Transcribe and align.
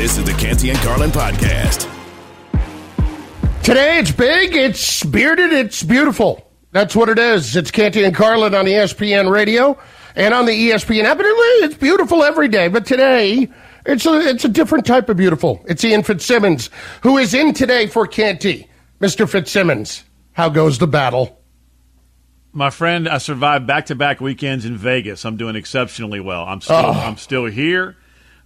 This 0.00 0.16
is 0.16 0.24
the 0.24 0.32
Canty 0.32 0.70
and 0.70 0.78
Carlin 0.78 1.10
podcast. 1.10 1.86
Today 3.62 3.98
it's 3.98 4.10
big, 4.10 4.56
it's 4.56 5.04
bearded, 5.04 5.52
it's 5.52 5.82
beautiful. 5.82 6.50
That's 6.72 6.96
what 6.96 7.10
it 7.10 7.18
is. 7.18 7.54
It's 7.54 7.70
Canty 7.70 8.04
and 8.04 8.14
Carlin 8.14 8.54
on 8.54 8.64
ESPN 8.64 9.30
radio 9.30 9.78
and 10.16 10.32
on 10.32 10.46
the 10.46 10.52
ESPN 10.52 11.04
app. 11.04 11.18
It's 11.20 11.74
beautiful 11.74 12.24
every 12.24 12.48
day, 12.48 12.68
but 12.68 12.86
today 12.86 13.50
it's 13.84 14.06
a, 14.06 14.20
it's 14.20 14.46
a 14.46 14.48
different 14.48 14.86
type 14.86 15.10
of 15.10 15.18
beautiful. 15.18 15.62
It's 15.68 15.84
Ian 15.84 16.02
Fitzsimmons 16.02 16.70
who 17.02 17.18
is 17.18 17.34
in 17.34 17.52
today 17.52 17.86
for 17.86 18.06
Canty. 18.06 18.70
Mr. 19.02 19.28
Fitzsimmons, 19.28 20.04
how 20.32 20.48
goes 20.48 20.78
the 20.78 20.86
battle? 20.86 21.42
My 22.54 22.70
friend, 22.70 23.06
I 23.06 23.18
survived 23.18 23.66
back-to-back 23.66 24.22
weekends 24.22 24.64
in 24.64 24.78
Vegas. 24.78 25.26
I'm 25.26 25.36
doing 25.36 25.56
exceptionally 25.56 26.20
well. 26.20 26.44
I'm 26.44 26.62
still, 26.62 26.76
Oh. 26.76 26.90
I'm 26.90 27.18
still 27.18 27.44
here. 27.44 27.96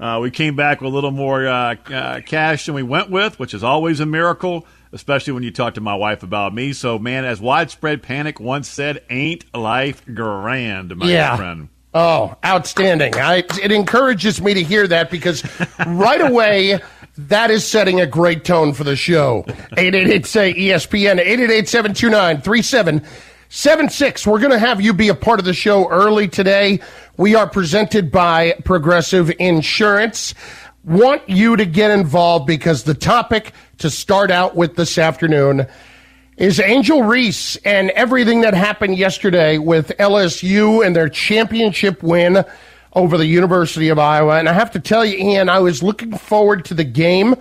Uh, 0.00 0.18
we 0.20 0.30
came 0.30 0.56
back 0.56 0.80
with 0.80 0.90
a 0.92 0.95
little 0.95 1.11
more 1.12 1.46
uh, 1.46 1.74
uh, 1.90 2.20
cash 2.20 2.66
than 2.66 2.74
we 2.74 2.82
went 2.82 3.11
with, 3.11 3.39
which 3.39 3.54
is 3.54 3.62
always 3.62 4.00
a 4.00 4.07
miracle, 4.07 4.67
especially 4.93 5.32
when 5.32 5.43
you 5.43 5.50
talk 5.50 5.75
to 5.75 5.80
my 5.80 5.94
wife 5.94 6.22
about 6.22 6.53
me. 6.54 6.72
So, 6.72 6.98
man, 6.98 7.25
as 7.25 7.40
widespread 7.40 8.03
panic 8.03 8.40
once 8.40 8.68
said, 8.68 9.03
ain't 9.08 9.44
life 9.54 10.04
grand, 10.12 10.96
my 10.96 11.07
Yeah. 11.11 11.36
friend. 11.36 11.68
Oh, 11.96 12.36
outstanding. 12.44 13.14
I, 13.14 13.44
it 13.62 13.70
encourages 13.70 14.43
me 14.43 14.54
to 14.54 14.62
hear 14.64 14.84
that 14.89 15.12
because 15.12 15.44
right 15.86 16.20
away, 16.20 16.81
that 17.17 17.53
is 17.53 17.64
setting 17.64 18.00
a 18.00 18.06
great 18.06 18.45
tone 18.45 18.72
for 18.72 18.82
the 18.82 18.96
show. 18.96 19.45
888 19.76 20.26
say 20.26 20.53
ESPN, 20.54 21.20
888 21.20 21.68
729 21.68 22.40
3776. 22.40 24.26
We're 24.26 24.39
going 24.40 24.50
to 24.50 24.58
have 24.58 24.81
you 24.81 24.92
be 24.92 25.08
a 25.08 25.14
part 25.14 25.39
of 25.39 25.45
the 25.45 25.53
show 25.54 25.89
early 25.89 26.26
today. 26.26 26.81
We 27.17 27.36
are 27.36 27.49
presented 27.49 28.11
by 28.11 28.54
Progressive 28.64 29.31
Insurance. 29.39 30.35
Want 30.82 31.23
you 31.29 31.54
to 31.54 31.64
get 31.64 31.93
involved 31.93 32.45
because 32.45 32.83
the 32.83 32.95
topic 32.95 33.53
to 33.78 33.89
start 33.89 34.33
out 34.33 34.56
with 34.56 34.75
this 34.75 34.98
afternoon 34.98 35.69
is 36.37 36.59
Angel 36.59 37.05
Reese 37.05 37.55
and 37.59 37.91
everything 37.91 38.41
that 38.41 38.53
happened 38.55 38.98
yesterday 38.98 39.59
with 39.59 39.93
LSU 40.01 40.84
and 40.84 40.97
their 40.97 41.09
championship 41.09 42.03
win 42.03 42.45
over 42.95 43.17
the 43.17 43.27
University 43.27 43.91
of 43.91 44.01
Iowa. 44.01 44.41
And 44.41 44.49
I 44.49 44.53
have 44.53 44.73
to 44.73 44.81
tell 44.81 45.05
you, 45.05 45.17
Ian, 45.17 45.49
I 45.49 45.61
was 45.61 45.84
looking 45.84 46.19
forward 46.19 46.65
to 46.65 46.75
the 46.75 46.83
game 46.83 47.37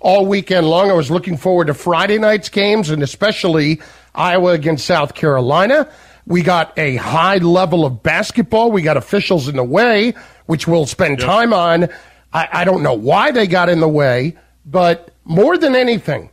all 0.00 0.24
weekend 0.24 0.66
long. 0.66 0.90
I 0.90 0.94
was 0.94 1.10
looking 1.10 1.36
forward 1.36 1.66
to 1.66 1.74
Friday 1.74 2.16
night's 2.16 2.48
games 2.48 2.88
and 2.88 3.02
especially 3.02 3.82
Iowa 4.14 4.52
against 4.52 4.86
South 4.86 5.14
Carolina. 5.14 5.86
We 6.28 6.42
got 6.42 6.78
a 6.78 6.96
high 6.96 7.38
level 7.38 7.86
of 7.86 8.02
basketball. 8.02 8.70
We 8.70 8.82
got 8.82 8.98
officials 8.98 9.48
in 9.48 9.56
the 9.56 9.64
way, 9.64 10.12
which 10.44 10.68
we'll 10.68 10.84
spend 10.84 11.20
time 11.20 11.54
on. 11.54 11.88
I, 12.34 12.48
I 12.52 12.64
don't 12.64 12.82
know 12.82 12.92
why 12.92 13.30
they 13.30 13.46
got 13.46 13.70
in 13.70 13.80
the 13.80 13.88
way, 13.88 14.36
but 14.66 15.14
more 15.24 15.56
than 15.56 15.74
anything, 15.74 16.28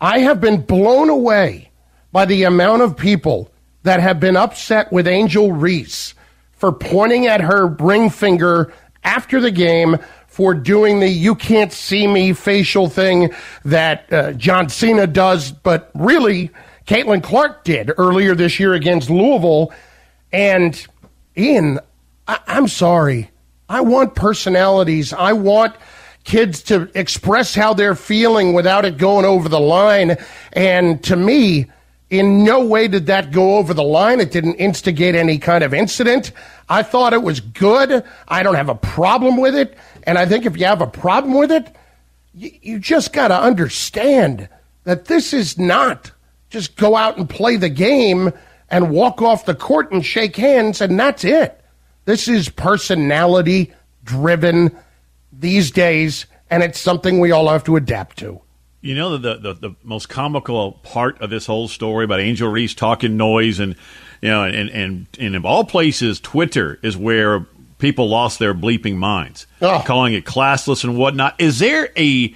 I 0.00 0.18
have 0.18 0.40
been 0.40 0.62
blown 0.62 1.08
away 1.08 1.70
by 2.10 2.24
the 2.24 2.42
amount 2.42 2.82
of 2.82 2.96
people 2.96 3.48
that 3.84 4.00
have 4.00 4.18
been 4.18 4.36
upset 4.36 4.90
with 4.90 5.06
Angel 5.06 5.52
Reese 5.52 6.14
for 6.50 6.72
pointing 6.72 7.28
at 7.28 7.40
her 7.40 7.68
ring 7.68 8.10
finger 8.10 8.72
after 9.04 9.40
the 9.40 9.52
game 9.52 9.98
for 10.26 10.52
doing 10.52 10.98
the 10.98 11.08
you 11.08 11.36
can't 11.36 11.72
see 11.72 12.08
me 12.08 12.32
facial 12.32 12.88
thing 12.88 13.32
that 13.64 14.12
uh, 14.12 14.32
John 14.32 14.68
Cena 14.68 15.06
does, 15.06 15.52
but 15.52 15.92
really 15.94 16.50
Caitlin 16.88 17.22
Clark 17.22 17.64
did 17.64 17.92
earlier 17.98 18.34
this 18.34 18.58
year 18.58 18.72
against 18.72 19.10
Louisville. 19.10 19.72
And 20.32 20.86
Ian, 21.36 21.80
I- 22.26 22.40
I'm 22.46 22.66
sorry. 22.66 23.30
I 23.68 23.82
want 23.82 24.14
personalities. 24.14 25.12
I 25.12 25.34
want 25.34 25.76
kids 26.24 26.62
to 26.64 26.88
express 26.94 27.54
how 27.54 27.74
they're 27.74 27.94
feeling 27.94 28.54
without 28.54 28.86
it 28.86 28.96
going 28.96 29.26
over 29.26 29.50
the 29.50 29.60
line. 29.60 30.16
And 30.54 31.02
to 31.04 31.14
me, 31.14 31.66
in 32.08 32.42
no 32.42 32.64
way 32.64 32.88
did 32.88 33.06
that 33.06 33.32
go 33.32 33.58
over 33.58 33.74
the 33.74 33.82
line. 33.82 34.18
It 34.18 34.30
didn't 34.30 34.54
instigate 34.54 35.14
any 35.14 35.36
kind 35.36 35.62
of 35.62 35.74
incident. 35.74 36.32
I 36.70 36.82
thought 36.82 37.12
it 37.12 37.22
was 37.22 37.40
good. 37.40 38.02
I 38.28 38.42
don't 38.42 38.54
have 38.54 38.70
a 38.70 38.74
problem 38.74 39.36
with 39.36 39.54
it. 39.54 39.76
And 40.04 40.16
I 40.16 40.24
think 40.24 40.46
if 40.46 40.56
you 40.56 40.64
have 40.64 40.80
a 40.80 40.86
problem 40.86 41.34
with 41.34 41.52
it, 41.52 41.68
you, 42.34 42.50
you 42.62 42.78
just 42.78 43.12
got 43.12 43.28
to 43.28 43.38
understand 43.38 44.48
that 44.84 45.04
this 45.04 45.34
is 45.34 45.58
not 45.58 46.12
just 46.50 46.76
go 46.76 46.96
out 46.96 47.16
and 47.18 47.28
play 47.28 47.56
the 47.56 47.68
game 47.68 48.32
and 48.70 48.90
walk 48.90 49.22
off 49.22 49.44
the 49.46 49.54
court 49.54 49.92
and 49.92 50.04
shake 50.04 50.36
hands 50.36 50.80
and 50.80 50.98
that's 50.98 51.24
it. 51.24 51.60
This 52.04 52.28
is 52.28 52.48
personality 52.48 53.72
driven 54.04 54.74
these 55.32 55.70
days, 55.70 56.24
and 56.50 56.62
it's 56.62 56.80
something 56.80 57.20
we 57.20 57.30
all 57.32 57.48
have 57.48 57.64
to 57.64 57.76
adapt 57.76 58.16
to. 58.18 58.40
You 58.80 58.94
know 58.94 59.18
the, 59.18 59.36
the 59.36 59.52
the 59.54 59.74
most 59.82 60.08
comical 60.08 60.72
part 60.82 61.20
of 61.20 61.28
this 61.30 61.44
whole 61.46 61.68
story 61.68 62.04
about 62.06 62.20
Angel 62.20 62.48
Reese 62.48 62.74
talking 62.74 63.16
noise 63.18 63.58
and 63.60 63.76
you 64.22 64.28
know 64.30 64.44
and 64.44 64.70
and, 64.70 65.06
and 65.20 65.36
of 65.36 65.44
all 65.44 65.64
places, 65.64 66.18
Twitter 66.20 66.78
is 66.82 66.96
where 66.96 67.40
people 67.78 68.08
lost 68.08 68.38
their 68.38 68.54
bleeping 68.54 68.96
minds, 68.96 69.46
Oh. 69.60 69.82
calling 69.84 70.14
it 70.14 70.24
classless 70.24 70.84
and 70.84 70.96
whatnot. 70.96 71.38
Is 71.38 71.58
there 71.58 71.90
a 71.98 72.34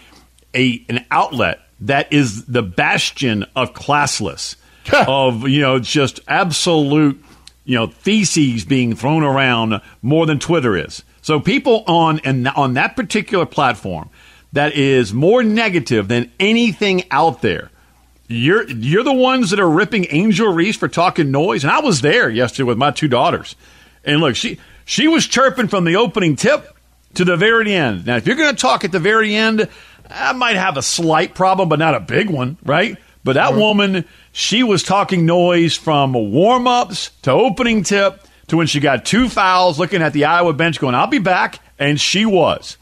a 0.54 0.84
an 0.90 1.06
outlet 1.10 1.60
that 1.86 2.12
is 2.12 2.46
the 2.46 2.62
bastion 2.62 3.44
of 3.54 3.74
classless, 3.74 4.56
of 5.06 5.48
you 5.48 5.60
know 5.60 5.78
just 5.78 6.20
absolute 6.28 7.22
you 7.64 7.76
know 7.76 7.88
feces 7.88 8.64
being 8.64 8.94
thrown 8.94 9.22
around 9.22 9.80
more 10.00 10.26
than 10.26 10.38
Twitter 10.38 10.76
is? 10.76 11.02
So 11.20 11.38
people 11.38 11.84
on 11.86 12.20
and 12.20 12.48
on 12.48 12.74
that 12.74 12.96
particular 12.96 13.46
platform 13.46 14.10
that 14.52 14.74
is 14.74 15.14
more 15.14 15.42
negative 15.42 16.08
than 16.08 16.30
anything 16.38 17.04
out 17.10 17.42
there. 17.42 17.70
You're 18.28 18.68
you're 18.68 19.04
the 19.04 19.12
ones 19.12 19.50
that 19.50 19.60
are 19.60 19.68
ripping 19.68 20.06
Angel 20.10 20.52
Reese 20.52 20.76
for 20.76 20.88
talking 20.88 21.30
noise, 21.30 21.64
and 21.64 21.70
I 21.70 21.80
was 21.80 22.00
there 22.00 22.30
yesterday 22.30 22.64
with 22.64 22.78
my 22.78 22.90
two 22.90 23.08
daughters. 23.08 23.56
And 24.04 24.20
look, 24.20 24.36
she 24.36 24.58
she 24.84 25.08
was 25.08 25.26
chirping 25.26 25.68
from 25.68 25.84
the 25.84 25.96
opening 25.96 26.36
tip 26.36 26.76
to 27.14 27.24
the 27.24 27.36
very 27.36 27.72
end. 27.72 28.06
Now, 28.06 28.16
if 28.16 28.26
you're 28.26 28.36
going 28.36 28.54
to 28.54 28.60
talk 28.60 28.84
at 28.84 28.92
the 28.92 28.98
very 28.98 29.34
end, 29.34 29.68
I 30.14 30.32
might 30.32 30.56
have 30.56 30.76
a 30.76 30.82
slight 30.82 31.34
problem, 31.34 31.68
but 31.68 31.78
not 31.78 31.94
a 31.94 32.00
big 32.00 32.30
one, 32.30 32.58
right? 32.64 32.96
But 33.24 33.34
that 33.34 33.54
woman, 33.54 34.04
she 34.32 34.62
was 34.62 34.82
talking 34.82 35.26
noise 35.26 35.76
from 35.76 36.12
warm 36.12 36.66
ups 36.66 37.10
to 37.22 37.30
opening 37.30 37.84
tip 37.84 38.20
to 38.48 38.56
when 38.56 38.66
she 38.66 38.80
got 38.80 39.04
two 39.04 39.28
fouls, 39.28 39.78
looking 39.78 40.02
at 40.02 40.12
the 40.12 40.24
Iowa 40.24 40.52
bench, 40.52 40.80
going, 40.80 40.94
"I'll 40.94 41.06
be 41.06 41.18
back," 41.18 41.60
and 41.78 42.00
she 42.00 42.26
was. 42.26 42.76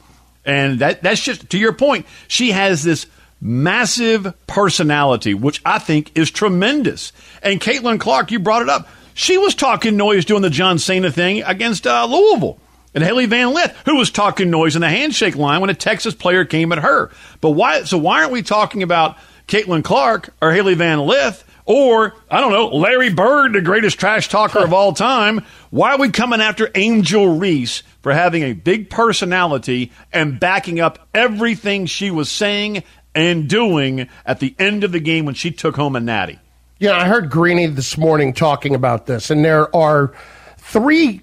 And 0.44 0.78
that 0.78 1.02
that's 1.02 1.22
just 1.22 1.50
to 1.50 1.58
your 1.58 1.72
point. 1.72 2.06
She 2.26 2.52
has 2.52 2.82
this 2.82 3.06
massive 3.40 4.34
personality, 4.46 5.34
which 5.34 5.60
I 5.64 5.78
think 5.78 6.12
is 6.14 6.30
tremendous. 6.30 7.12
And 7.42 7.60
Caitlin 7.60 8.00
Clark, 8.00 8.30
you 8.30 8.38
brought 8.38 8.62
it 8.62 8.68
up. 8.68 8.88
She 9.14 9.36
was 9.38 9.54
talking 9.54 9.96
noise 9.96 10.24
doing 10.24 10.42
the 10.42 10.50
John 10.50 10.78
Cena 10.78 11.10
thing 11.10 11.42
against 11.42 11.86
uh, 11.86 12.06
Louisville. 12.06 12.58
And 12.94 13.04
Hailey 13.04 13.26
Van 13.26 13.54
Lith, 13.54 13.76
who 13.84 13.96
was 13.96 14.10
talking 14.10 14.50
noise 14.50 14.74
in 14.74 14.80
the 14.80 14.88
handshake 14.88 15.36
line 15.36 15.60
when 15.60 15.70
a 15.70 15.74
Texas 15.74 16.14
player 16.14 16.44
came 16.44 16.72
at 16.72 16.78
her. 16.78 17.10
But 17.40 17.50
why? 17.50 17.84
So 17.84 17.98
why 17.98 18.20
aren't 18.20 18.32
we 18.32 18.42
talking 18.42 18.82
about 18.82 19.16
Caitlin 19.46 19.84
Clark 19.84 20.34
or 20.42 20.52
Hailey 20.52 20.74
Van 20.74 21.00
Lith 21.00 21.44
or 21.66 22.14
I 22.28 22.40
don't 22.40 22.52
know 22.52 22.68
Larry 22.68 23.12
Bird, 23.12 23.52
the 23.52 23.60
greatest 23.60 24.00
trash 24.00 24.28
talker 24.28 24.58
of 24.58 24.72
all 24.72 24.92
time? 24.92 25.44
Why 25.70 25.92
are 25.92 25.98
we 25.98 26.10
coming 26.10 26.40
after 26.40 26.68
Angel 26.74 27.28
Reese 27.28 27.84
for 28.00 28.12
having 28.12 28.42
a 28.42 28.54
big 28.54 28.90
personality 28.90 29.92
and 30.12 30.40
backing 30.40 30.80
up 30.80 31.08
everything 31.14 31.86
she 31.86 32.10
was 32.10 32.28
saying 32.28 32.82
and 33.14 33.48
doing 33.48 34.08
at 34.26 34.40
the 34.40 34.54
end 34.58 34.82
of 34.82 34.90
the 34.90 35.00
game 35.00 35.26
when 35.26 35.34
she 35.36 35.52
took 35.52 35.76
home 35.76 35.94
a 35.94 36.00
natty? 36.00 36.40
Yeah, 36.80 36.96
I 36.96 37.04
heard 37.04 37.30
Greeny 37.30 37.66
this 37.66 37.98
morning 37.98 38.32
talking 38.32 38.74
about 38.74 39.06
this, 39.06 39.30
and 39.30 39.44
there 39.44 39.74
are 39.76 40.12
three 40.56 41.20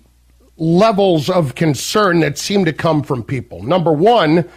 levels 0.58 1.30
of 1.30 1.56
concern 1.56 2.20
that 2.22 2.38
seem 2.38 2.66
to 2.66 2.74
come 2.74 3.04
from 3.04 3.24
people. 3.24 3.64
Number 3.64 3.94
one, 3.94 4.48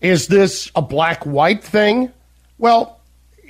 is 0.00 0.28
this 0.28 0.70
a 0.74 0.82
black 0.82 1.24
white 1.24 1.62
thing? 1.62 2.12
Well, 2.58 3.00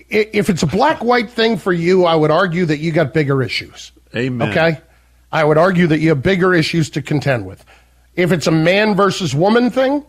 if 0.08 0.48
it's 0.48 0.62
a 0.62 0.66
black 0.66 1.02
white 1.02 1.30
thing 1.30 1.56
for 1.56 1.72
you, 1.72 2.04
I 2.04 2.14
would 2.14 2.30
argue 2.30 2.66
that 2.66 2.78
you 2.78 2.92
got 2.92 3.14
bigger 3.14 3.42
issues. 3.42 3.92
Amen. 4.14 4.50
Okay? 4.50 4.80
I 5.32 5.44
would 5.44 5.58
argue 5.58 5.86
that 5.88 5.98
you 5.98 6.10
have 6.10 6.22
bigger 6.22 6.54
issues 6.54 6.90
to 6.90 7.02
contend 7.02 7.46
with. 7.46 7.64
If 8.14 8.30
it's 8.30 8.46
a 8.46 8.52
man 8.52 8.94
versus 8.94 9.34
woman 9.34 9.70
thing, 9.70 10.04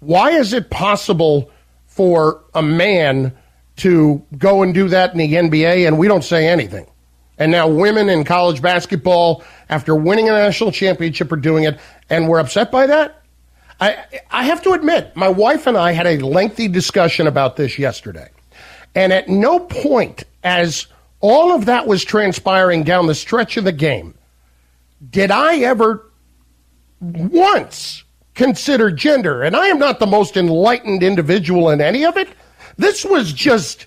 why 0.00 0.32
is 0.32 0.52
it 0.52 0.68
possible 0.68 1.50
for 1.86 2.44
a 2.54 2.62
man 2.62 3.32
to 3.76 4.22
go 4.36 4.62
and 4.62 4.74
do 4.74 4.88
that 4.88 5.12
in 5.12 5.18
the 5.18 5.32
NBA 5.32 5.86
and 5.86 5.98
we 5.98 6.08
don't 6.08 6.24
say 6.24 6.48
anything? 6.48 6.86
And 7.38 7.52
now 7.52 7.68
women 7.68 8.08
in 8.08 8.24
college 8.24 8.62
basketball, 8.62 9.44
after 9.68 9.94
winning 9.94 10.28
a 10.28 10.32
national 10.32 10.72
championship, 10.72 11.30
are 11.32 11.36
doing 11.36 11.64
it, 11.64 11.78
and 12.08 12.28
we're 12.28 12.38
upset 12.38 12.70
by 12.70 12.86
that? 12.86 13.22
I, 13.78 14.04
I 14.30 14.44
have 14.44 14.62
to 14.62 14.72
admit, 14.72 15.14
my 15.16 15.28
wife 15.28 15.66
and 15.66 15.76
I 15.76 15.92
had 15.92 16.06
a 16.06 16.18
lengthy 16.18 16.66
discussion 16.68 17.26
about 17.26 17.56
this 17.56 17.78
yesterday. 17.78 18.30
And 18.94 19.12
at 19.12 19.28
no 19.28 19.60
point, 19.60 20.24
as 20.42 20.86
all 21.20 21.54
of 21.54 21.66
that 21.66 21.86
was 21.86 22.04
transpiring 22.04 22.84
down 22.84 23.06
the 23.06 23.14
stretch 23.14 23.58
of 23.58 23.64
the 23.64 23.72
game, 23.72 24.14
did 25.10 25.30
I 25.30 25.58
ever 25.58 26.10
once 27.00 28.04
consider 28.36 28.90
gender. 28.90 29.42
And 29.42 29.56
I 29.56 29.66
am 29.66 29.78
not 29.78 29.98
the 29.98 30.06
most 30.06 30.36
enlightened 30.36 31.02
individual 31.02 31.70
in 31.70 31.80
any 31.80 32.04
of 32.04 32.16
it. 32.16 32.28
This 32.76 33.04
was 33.04 33.32
just 33.32 33.86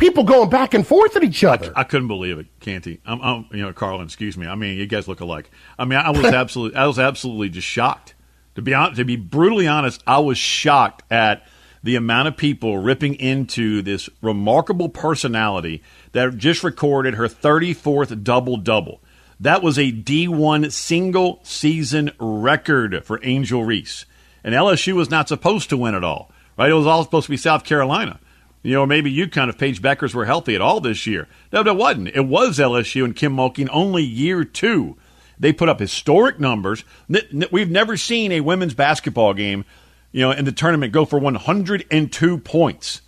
people 0.00 0.24
going 0.24 0.50
back 0.50 0.74
and 0.74 0.84
forth 0.84 1.14
at 1.14 1.22
each 1.22 1.44
other. 1.44 1.72
I, 1.76 1.82
I 1.82 1.84
couldn't 1.84 2.08
believe 2.08 2.38
it, 2.38 2.46
Canty. 2.58 3.00
I'm, 3.06 3.20
I'm, 3.20 3.46
you 3.52 3.62
know, 3.62 3.72
Carlin. 3.72 4.04
Excuse 4.04 4.36
me. 4.36 4.46
I 4.46 4.54
mean, 4.56 4.76
you 4.76 4.86
guys 4.86 5.06
look 5.06 5.20
alike. 5.20 5.50
I 5.78 5.84
mean, 5.84 5.98
I 5.98 6.10
was 6.10 6.24
absolutely, 6.32 6.76
I 6.76 6.86
was 6.86 6.98
absolutely 6.98 7.50
just 7.50 7.68
shocked. 7.68 8.14
To 8.56 8.62
be 8.62 8.74
honest, 8.74 8.96
to 8.96 9.04
be 9.04 9.16
brutally 9.16 9.68
honest, 9.68 10.02
I 10.06 10.18
was 10.18 10.36
shocked 10.36 11.04
at 11.12 11.46
the 11.82 11.96
amount 11.96 12.28
of 12.28 12.36
people 12.36 12.78
ripping 12.78 13.14
into 13.14 13.80
this 13.82 14.10
remarkable 14.20 14.88
personality 14.88 15.82
that 16.12 16.36
just 16.36 16.64
recorded 16.64 17.14
her 17.14 17.28
34th 17.28 18.22
double 18.24 18.56
double. 18.56 19.00
That 19.38 19.62
was 19.62 19.78
a 19.78 19.90
D1 19.92 20.70
single 20.72 21.40
season 21.42 22.10
record 22.18 23.04
for 23.04 23.20
Angel 23.22 23.64
Reese. 23.64 24.04
And 24.44 24.54
LSU 24.54 24.94
was 24.94 25.10
not 25.10 25.28
supposed 25.28 25.70
to 25.70 25.76
win 25.76 25.94
it 25.94 26.04
all, 26.04 26.30
right? 26.58 26.70
It 26.70 26.74
was 26.74 26.86
all 26.86 27.04
supposed 27.04 27.26
to 27.26 27.30
be 27.30 27.36
South 27.38 27.64
Carolina. 27.64 28.20
You 28.62 28.74
know, 28.74 28.86
maybe 28.86 29.10
you 29.10 29.26
kind 29.28 29.48
of 29.48 29.56
Paige 29.56 29.80
Bueckers 29.80 30.14
were 30.14 30.26
healthy 30.26 30.54
at 30.54 30.60
all 30.60 30.80
this 30.80 31.06
year. 31.06 31.28
No, 31.52 31.60
it 31.60 31.76
wasn't. 31.76 32.08
It 32.08 32.26
was 32.26 32.58
LSU 32.58 33.04
and 33.04 33.16
Kim 33.16 33.34
Mulkey 33.34 33.68
only 33.72 34.02
year 34.02 34.44
two. 34.44 34.96
They 35.38 35.52
put 35.54 35.70
up 35.70 35.80
historic 35.80 36.38
numbers. 36.38 36.84
We've 37.50 37.70
never 37.70 37.96
seen 37.96 38.30
a 38.32 38.40
women's 38.40 38.74
basketball 38.74 39.32
game, 39.32 39.64
you 40.12 40.20
know, 40.20 40.32
in 40.32 40.44
the 40.44 40.52
tournament 40.52 40.92
go 40.92 41.06
for 41.06 41.18
102 41.18 42.38
points. 42.38 43.00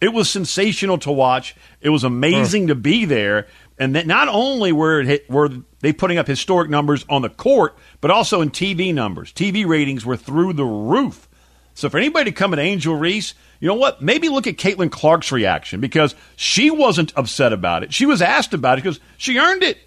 It 0.00 0.12
was 0.12 0.30
sensational 0.30 0.98
to 0.98 1.10
watch. 1.10 1.56
It 1.80 1.90
was 1.90 2.04
amazing 2.04 2.62
hmm. 2.62 2.68
to 2.68 2.74
be 2.76 3.04
there. 3.04 3.48
And 3.78 3.96
that 3.96 4.06
not 4.06 4.28
only 4.28 4.70
were 4.70 5.00
it, 5.00 5.28
were 5.28 5.48
they 5.80 5.92
putting 5.92 6.18
up 6.18 6.28
historic 6.28 6.70
numbers 6.70 7.04
on 7.08 7.22
the 7.22 7.28
court, 7.28 7.76
but 8.00 8.12
also 8.12 8.40
in 8.40 8.50
TV 8.50 8.94
numbers. 8.94 9.32
TV 9.32 9.66
ratings 9.66 10.06
were 10.06 10.16
through 10.16 10.52
the 10.52 10.64
roof. 10.64 11.28
So 11.74 11.88
for 11.88 11.98
anybody 11.98 12.30
to 12.30 12.36
come 12.36 12.52
at 12.52 12.58
Angel 12.58 12.94
Reese, 12.94 13.34
you 13.60 13.68
know 13.68 13.74
what? 13.74 14.02
Maybe 14.02 14.28
look 14.28 14.46
at 14.46 14.56
Caitlin 14.56 14.90
Clark's 14.90 15.32
reaction 15.32 15.80
because 15.80 16.14
she 16.36 16.70
wasn't 16.70 17.12
upset 17.16 17.52
about 17.52 17.82
it. 17.82 17.94
She 17.94 18.06
was 18.06 18.20
asked 18.20 18.54
about 18.54 18.78
it 18.78 18.82
because 18.82 19.00
she 19.16 19.38
earned 19.38 19.62
it. 19.62 19.78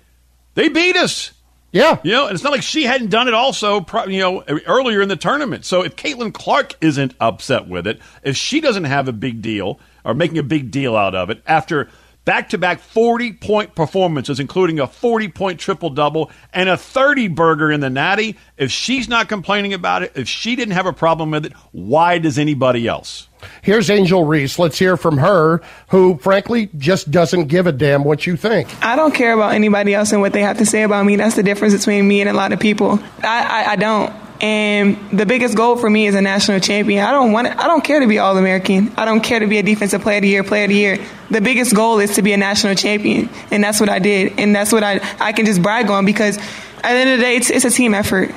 They 0.56 0.70
beat 0.70 0.96
us. 0.96 1.32
Yeah. 1.72 2.00
You 2.04 2.12
know, 2.12 2.28
and 2.28 2.34
it's 2.34 2.44
not 2.44 2.54
like 2.54 2.64
she 2.64 2.84
hadn't 2.84 3.10
done 3.10 3.28
it 3.28 3.34
also, 3.34 3.86
you 4.08 4.20
know, 4.20 4.44
earlier 4.66 5.02
in 5.02 5.10
the 5.10 5.16
tournament. 5.16 5.66
So 5.66 5.84
if 5.84 5.96
Caitlin 5.96 6.34
Clark 6.34 6.76
isn't 6.82 7.14
upset 7.20 7.68
with 7.68 7.86
it, 7.86 8.00
if 8.24 8.38
she 8.38 8.62
doesn't 8.62 8.86
have 8.86 9.08
a 9.08 9.14
big 9.14 9.42
deal 9.42 9.80
or 10.04 10.14
making 10.14 10.38
a 10.38 10.44
big 10.44 10.72
deal 10.72 10.96
out 10.96 11.16
of 11.16 11.30
it 11.30 11.42
after– 11.46 11.90
back 12.26 12.50
to 12.50 12.58
back 12.58 12.80
40 12.80 13.34
point 13.34 13.76
performances, 13.76 14.40
including 14.40 14.80
a 14.80 14.88
40 14.88 15.30
point 15.30 15.60
triple 15.60 15.92
double 15.92 16.32
and 16.54 16.68
a 16.68 16.76
30 16.76 17.30
burger 17.30 17.72
in 17.72 17.80
the 17.80 17.90
Natty. 17.90 18.36
If 18.58 18.72
she's 18.72 19.08
not 19.08 19.30
complaining 19.30 19.74
about 19.74 20.04
it, 20.04 20.12
if 20.16 20.28
she 20.28 20.56
didn't 20.56 20.74
have 20.74 20.88
a 20.88 20.94
problem 20.94 21.32
with 21.32 21.46
it, 21.46 21.54
why 21.72 22.18
does 22.18 22.38
anybody 22.38 22.88
else? 22.88 23.30
Here's 23.62 23.90
Angel 23.90 24.24
Reese. 24.24 24.58
Let's 24.58 24.80
hear 24.80 24.98
from 24.98 25.20
her, 25.20 25.62
who 25.90 26.18
frankly 26.18 26.70
just 26.78 27.12
doesn't 27.12 27.46
give 27.46 27.68
a 27.68 27.72
damn 27.72 28.04
what 28.04 28.26
you 28.26 28.36
think. 28.38 28.84
I 28.84 28.96
don't 28.96 29.14
care 29.14 29.34
about 29.34 29.54
anybody 29.54 29.94
else 29.94 30.12
and 30.12 30.22
what 30.22 30.34
they 30.34 30.42
have 30.42 30.58
to 30.58 30.66
say 30.66 30.82
about 30.82 31.06
me. 31.06 31.16
That's 31.16 31.36
the 31.36 31.44
difference 31.44 31.76
between 31.76 32.08
me 32.08 32.22
and 32.22 32.30
a 32.30 32.34
lot 32.34 32.54
of 32.54 32.60
people. 32.60 33.00
I, 33.24 33.64
I, 33.66 33.72
I 33.74 33.76
don't. 33.76 34.25
And 34.42 34.98
the 35.12 35.26
biggest 35.26 35.56
goal 35.56 35.78
for 35.78 35.90
me 35.90 36.08
is 36.08 36.16
a 36.16 36.22
national 36.22 36.60
champion. 36.60 37.06
I 37.06 37.12
don't 37.12 37.32
want 37.32 37.48
I 37.48 37.68
don't 37.68 37.84
care 37.84 38.02
to 38.02 38.08
be 38.08 38.20
all 38.20 38.38
American. 38.38 38.92
I 38.98 39.06
don't 39.06 39.22
care 39.22 39.40
to 39.40 39.48
be 39.48 39.58
a 39.58 39.64
defensive 39.64 40.02
player 40.02 40.18
of 40.18 40.24
the 40.24 40.28
year, 40.28 40.44
player 40.44 40.66
of 40.66 40.70
the 40.70 40.76
year. 40.76 41.06
The 41.30 41.42
biggest 41.42 41.74
goal 41.74 42.00
is 42.00 42.16
to 42.16 42.22
be 42.22 42.34
a 42.34 42.38
national 42.38 42.76
champion. 42.76 43.30
And 43.50 43.64
that's 43.64 43.80
what 43.80 43.90
I 43.90 44.00
did. 44.00 44.38
And 44.38 44.54
that's 44.54 44.72
what 44.74 44.84
I, 44.84 45.00
I 45.20 45.32
can 45.32 45.46
just 45.46 45.62
brag 45.62 45.90
on 45.90 46.06
because 46.06 46.38
at 46.38 46.82
the 46.82 46.90
end 46.90 47.10
of 47.12 47.18
the 47.18 47.24
day, 47.24 47.38
it's, 47.38 47.50
it's 47.50 47.66
a 47.66 47.72
team 47.72 47.94
effort. 47.94 48.32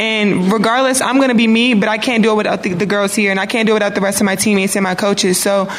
And 0.00 0.50
regardless, 0.52 1.00
I'm 1.00 1.18
going 1.18 1.28
to 1.28 1.34
be 1.34 1.46
me, 1.46 1.74
but 1.74 1.88
I 1.88 1.98
can't 1.98 2.22
do 2.22 2.32
it 2.32 2.36
without 2.36 2.62
the, 2.64 2.72
the 2.72 2.86
girls 2.86 3.14
here, 3.14 3.30
and 3.30 3.38
I 3.38 3.46
can't 3.46 3.66
do 3.66 3.72
it 3.72 3.74
without 3.74 3.94
the 3.94 4.00
rest 4.00 4.20
of 4.20 4.24
my 4.24 4.34
teammates 4.34 4.74
and 4.74 4.82
my 4.82 4.96
coaches. 4.96 5.40
So 5.40 5.70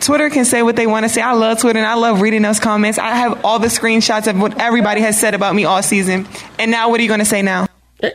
Twitter 0.00 0.30
can 0.30 0.44
say 0.44 0.62
what 0.62 0.76
they 0.76 0.86
want 0.86 1.04
to 1.04 1.08
say. 1.08 1.20
I 1.20 1.32
love 1.32 1.58
Twitter 1.58 1.78
and 1.78 1.88
I 1.88 1.94
love 1.94 2.20
reading 2.20 2.42
those 2.42 2.60
comments. 2.60 2.98
I 2.98 3.16
have 3.16 3.44
all 3.44 3.58
the 3.58 3.68
screenshots 3.68 4.28
of 4.28 4.40
what 4.40 4.60
everybody 4.60 5.00
has 5.00 5.18
said 5.18 5.34
about 5.34 5.54
me 5.54 5.64
all 5.64 5.82
season. 5.82 6.28
And 6.58 6.70
now, 6.70 6.90
what 6.90 7.00
are 7.00 7.02
you 7.02 7.08
going 7.08 7.20
to 7.20 7.26
say 7.26 7.42
now? 7.42 7.67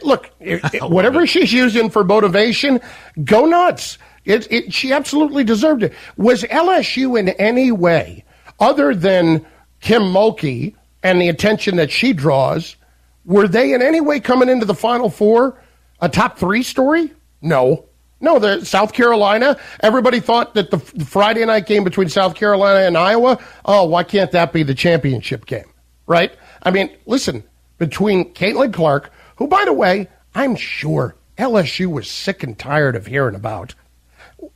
Look, 0.04 0.32
whatever 0.82 1.28
she's 1.28 1.52
using 1.52 1.90
for 1.90 2.04
motivation, 2.04 2.80
go 3.24 3.46
nuts. 3.46 3.98
It, 4.26 4.50
it, 4.52 4.74
she 4.74 4.94
absolutely 4.94 5.44
deserved 5.44 5.84
it. 5.84 5.94
Was 6.18 6.44
LSU 6.44 7.20
in 7.20 7.30
any 7.30 7.72
way, 7.72 8.24
other 8.60 8.96
than 8.96 9.46
Kim 9.82 10.04
Mulkey 10.04 10.76
and 11.02 11.22
the 11.22 11.28
attention 11.28 11.76
that 11.76 11.92
she 11.92 12.14
draws, 12.14 12.78
were 13.26 13.48
they 13.48 13.74
in 13.74 13.82
any 13.82 14.00
way 14.00 14.20
coming 14.20 14.50
into 14.50 14.66
the 14.66 14.74
Final 14.74 15.10
Four 15.10 15.62
a 16.00 16.10
top 16.10 16.38
three 16.38 16.64
story? 16.64 17.12
No. 17.42 17.86
No, 18.22 18.40
the 18.40 18.64
South 18.64 18.94
Carolina. 18.94 19.60
Everybody 19.82 20.22
thought 20.22 20.54
that 20.54 20.72
the, 20.72 20.78
the 20.96 21.04
Friday 21.04 21.44
night 21.46 21.66
game 21.66 21.84
between 21.84 22.08
South 22.08 22.36
Carolina 22.36 22.80
and 22.80 22.98
Iowa, 22.98 23.38
oh, 23.66 23.84
why 23.84 24.04
can't 24.04 24.32
that 24.32 24.54
be 24.54 24.64
the 24.64 24.74
championship 24.74 25.46
game? 25.46 25.70
Right? 26.08 26.34
I 26.64 26.72
mean, 26.72 26.90
listen, 27.06 27.44
between 27.78 28.34
Caitlin 28.34 28.74
Clark, 28.74 29.12
who, 29.38 29.48
by 29.48 29.66
the 29.66 29.74
way, 29.74 30.08
I'm 30.36 30.56
sure 30.56 31.16
LSU 31.38 31.88
was 31.88 32.10
sick 32.10 32.44
and 32.44 32.58
tired 32.58 32.96
of 32.96 33.08
hearing 33.08 33.36
about. 33.36 33.76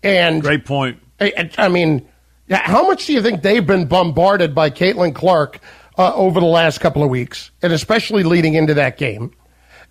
And 0.04 0.42
great 0.42 0.66
point. 0.66 1.00
I, 1.20 1.50
I 1.58 1.70
mean, 1.70 2.08
how 2.50 2.88
much 2.88 3.08
do 3.08 3.14
you 3.14 3.22
think 3.22 3.42
they've 3.42 3.66
been 3.66 3.86
bombarded 3.86 4.54
by 4.54 4.70
Caitlin 4.70 5.14
Clark 5.14 5.60
uh, 5.98 6.14
over 6.14 6.40
the 6.40 6.46
last 6.46 6.80
couple 6.80 7.04
of 7.04 7.10
weeks, 7.10 7.52
and 7.62 7.74
especially 7.74 8.24
leading 8.24 8.54
into 8.54 8.74
that 8.76 8.98
game? 8.98 9.32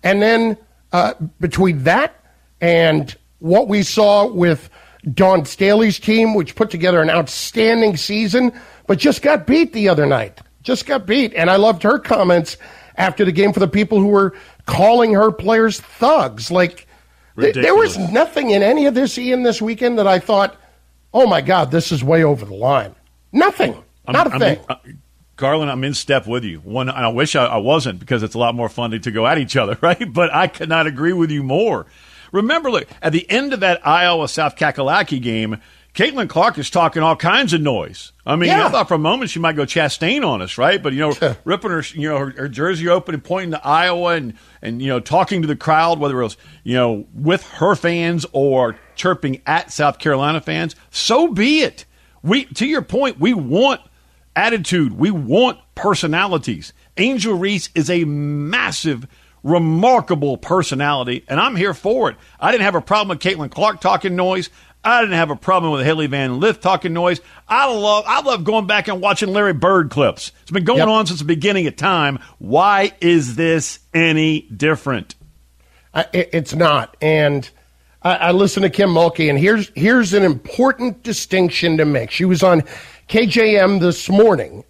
And 0.03 0.21
then 0.21 0.57
uh, 0.91 1.13
between 1.39 1.83
that 1.83 2.15
and 2.61 3.15
what 3.39 3.67
we 3.67 3.83
saw 3.83 4.27
with 4.27 4.69
Dawn 5.13 5.45
Staley's 5.45 5.99
team, 5.99 6.33
which 6.33 6.55
put 6.55 6.69
together 6.69 7.01
an 7.01 7.09
outstanding 7.09 7.97
season, 7.97 8.51
but 8.87 8.97
just 8.97 9.21
got 9.21 9.45
beat 9.45 9.73
the 9.73 9.89
other 9.89 10.05
night. 10.05 10.39
Just 10.63 10.85
got 10.85 11.05
beat. 11.05 11.33
And 11.33 11.49
I 11.49 11.55
loved 11.57 11.83
her 11.83 11.99
comments 11.99 12.57
after 12.95 13.23
the 13.23 13.31
game 13.31 13.53
for 13.53 13.59
the 13.59 13.67
people 13.67 13.99
who 13.99 14.07
were 14.07 14.33
calling 14.67 15.15
her 15.15 15.31
players 15.31 15.81
thugs. 15.81 16.51
Like 16.51 16.85
th- 17.39 17.55
there 17.55 17.73
was 17.73 17.97
nothing 17.97 18.51
in 18.51 18.61
any 18.61 18.85
of 18.85 18.93
this 18.93 19.17
Ian 19.17 19.41
this 19.41 19.59
weekend 19.59 19.97
that 19.97 20.05
I 20.05 20.19
thought, 20.19 20.55
oh 21.11 21.25
my 21.25 21.41
God, 21.41 21.71
this 21.71 21.91
is 21.91 22.03
way 22.03 22.23
over 22.23 22.45
the 22.45 22.53
line. 22.53 22.93
Nothing. 23.31 23.83
I'm, 24.05 24.13
Not 24.13 24.27
a 24.27 24.33
I'm, 24.33 24.39
thing. 24.39 24.59
I'm, 24.69 24.77
uh, 24.77 24.91
Carlin, 25.35 25.69
I'm 25.69 25.83
in 25.83 25.93
step 25.93 26.27
with 26.27 26.43
you. 26.43 26.59
One, 26.59 26.89
I 26.89 27.07
wish 27.09 27.35
I, 27.35 27.45
I 27.45 27.57
wasn't 27.57 27.99
because 27.99 28.23
it's 28.23 28.35
a 28.35 28.39
lot 28.39 28.55
more 28.55 28.69
fun 28.69 28.91
to, 28.91 28.99
to 28.99 29.11
go 29.11 29.25
at 29.25 29.37
each 29.37 29.55
other, 29.55 29.77
right? 29.81 30.11
But 30.13 30.33
I 30.33 30.47
cannot 30.47 30.85
agree 30.85 31.13
with 31.13 31.31
you 31.31 31.41
more. 31.43 31.87
Remember, 32.31 32.69
look, 32.69 32.87
at 33.01 33.13
the 33.13 33.29
end 33.29 33.53
of 33.53 33.61
that 33.61 33.85
Iowa 33.87 34.27
South 34.27 34.55
Kakalaki 34.57 35.21
game, 35.21 35.61
Caitlin 35.97 36.29
Clark 36.29 36.59
is 36.59 36.69
talking 36.69 37.01
all 37.01 37.15
kinds 37.15 37.53
of 37.53 37.61
noise. 37.61 38.11
I 38.23 38.35
mean, 38.35 38.49
yeah. 38.49 38.67
I 38.67 38.69
thought 38.69 38.87
for 38.87 38.93
a 38.93 38.99
moment 38.99 39.31
she 39.31 39.39
might 39.39 39.55
go 39.55 39.63
Chastain 39.63 40.23
on 40.23 40.43
us, 40.43 40.55
right? 40.59 40.81
But 40.81 40.93
you 40.93 40.99
know, 40.99 41.35
ripping 41.43 41.71
her, 41.71 41.83
you 41.95 42.07
know, 42.07 42.19
her, 42.19 42.29
her, 42.37 42.47
jersey 42.47 42.87
open 42.87 43.15
and 43.15 43.23
pointing 43.23 43.49
to 43.49 43.65
Iowa 43.65 44.13
and 44.13 44.35
and 44.61 44.79
you 44.79 44.89
know, 44.89 44.99
talking 44.99 45.41
to 45.41 45.47
the 45.47 45.55
crowd, 45.55 45.97
whether 45.97 46.21
it 46.21 46.23
was 46.23 46.37
you 46.63 46.75
know 46.75 47.07
with 47.15 47.41
her 47.53 47.73
fans 47.73 48.27
or 48.31 48.77
chirping 48.93 49.41
at 49.47 49.71
South 49.71 49.97
Carolina 49.97 50.39
fans. 50.39 50.75
So 50.91 51.29
be 51.29 51.61
it. 51.61 51.85
We, 52.21 52.45
to 52.45 52.67
your 52.67 52.83
point, 52.83 53.19
we 53.19 53.33
want 53.33 53.81
attitude. 54.35 54.93
We 54.93 55.09
want 55.09 55.59
personalities. 55.73 56.73
Angel 56.97 57.33
Reese 57.33 57.71
is 57.73 57.89
a 57.89 58.05
massive 58.05 59.07
remarkable 59.43 60.37
personality, 60.37 61.23
and 61.27 61.39
I'm 61.39 61.55
here 61.55 61.73
for 61.73 62.09
it. 62.09 62.17
I 62.39 62.51
didn't 62.51 62.65
have 62.65 62.75
a 62.75 62.81
problem 62.81 63.09
with 63.09 63.19
Caitlin 63.19 63.49
Clark 63.49 63.81
talking 63.81 64.15
noise. 64.15 64.49
I 64.87 65.01
didn't 65.01 65.17
have 65.17 65.31
a 65.31 65.35
problem 65.35 65.73
with 65.73 65.83
Hailey 65.85 66.07
Van 66.07 66.39
Lith 66.39 66.61
talking 66.61 66.93
noise. 66.93 67.19
I 67.45 67.69
love 67.73 68.05
I 68.07 68.21
love 68.21 68.45
going 68.45 68.67
back 68.67 68.87
and 68.87 69.01
watching 69.01 69.33
Larry 69.33 69.51
Bird 69.51 69.89
clips. 69.89 70.31
It's 70.43 70.51
been 70.51 70.63
going 70.63 70.79
yep. 70.79 70.87
on 70.87 71.05
since 71.05 71.19
the 71.19 71.25
beginning 71.25 71.67
of 71.67 71.75
time. 71.75 72.19
Why 72.39 72.93
is 73.01 73.35
this 73.35 73.79
any 73.93 74.41
different? 74.43 75.15
it, 75.93 76.29
it's 76.31 76.55
not. 76.55 76.95
And 77.01 77.49
I, 78.01 78.15
I 78.15 78.31
listen 78.31 78.63
to 78.63 78.69
Kim 78.69 78.89
Mulkey, 78.91 79.29
and 79.29 79.37
here's 79.37 79.69
here's 79.75 80.13
an 80.13 80.23
important 80.23 81.03
distinction 81.03 81.77
to 81.77 81.85
make. 81.85 82.09
She 82.09 82.23
was 82.23 82.41
on 82.41 82.61
KJM 83.09 83.81
this 83.81 84.07
morning, 84.07 84.63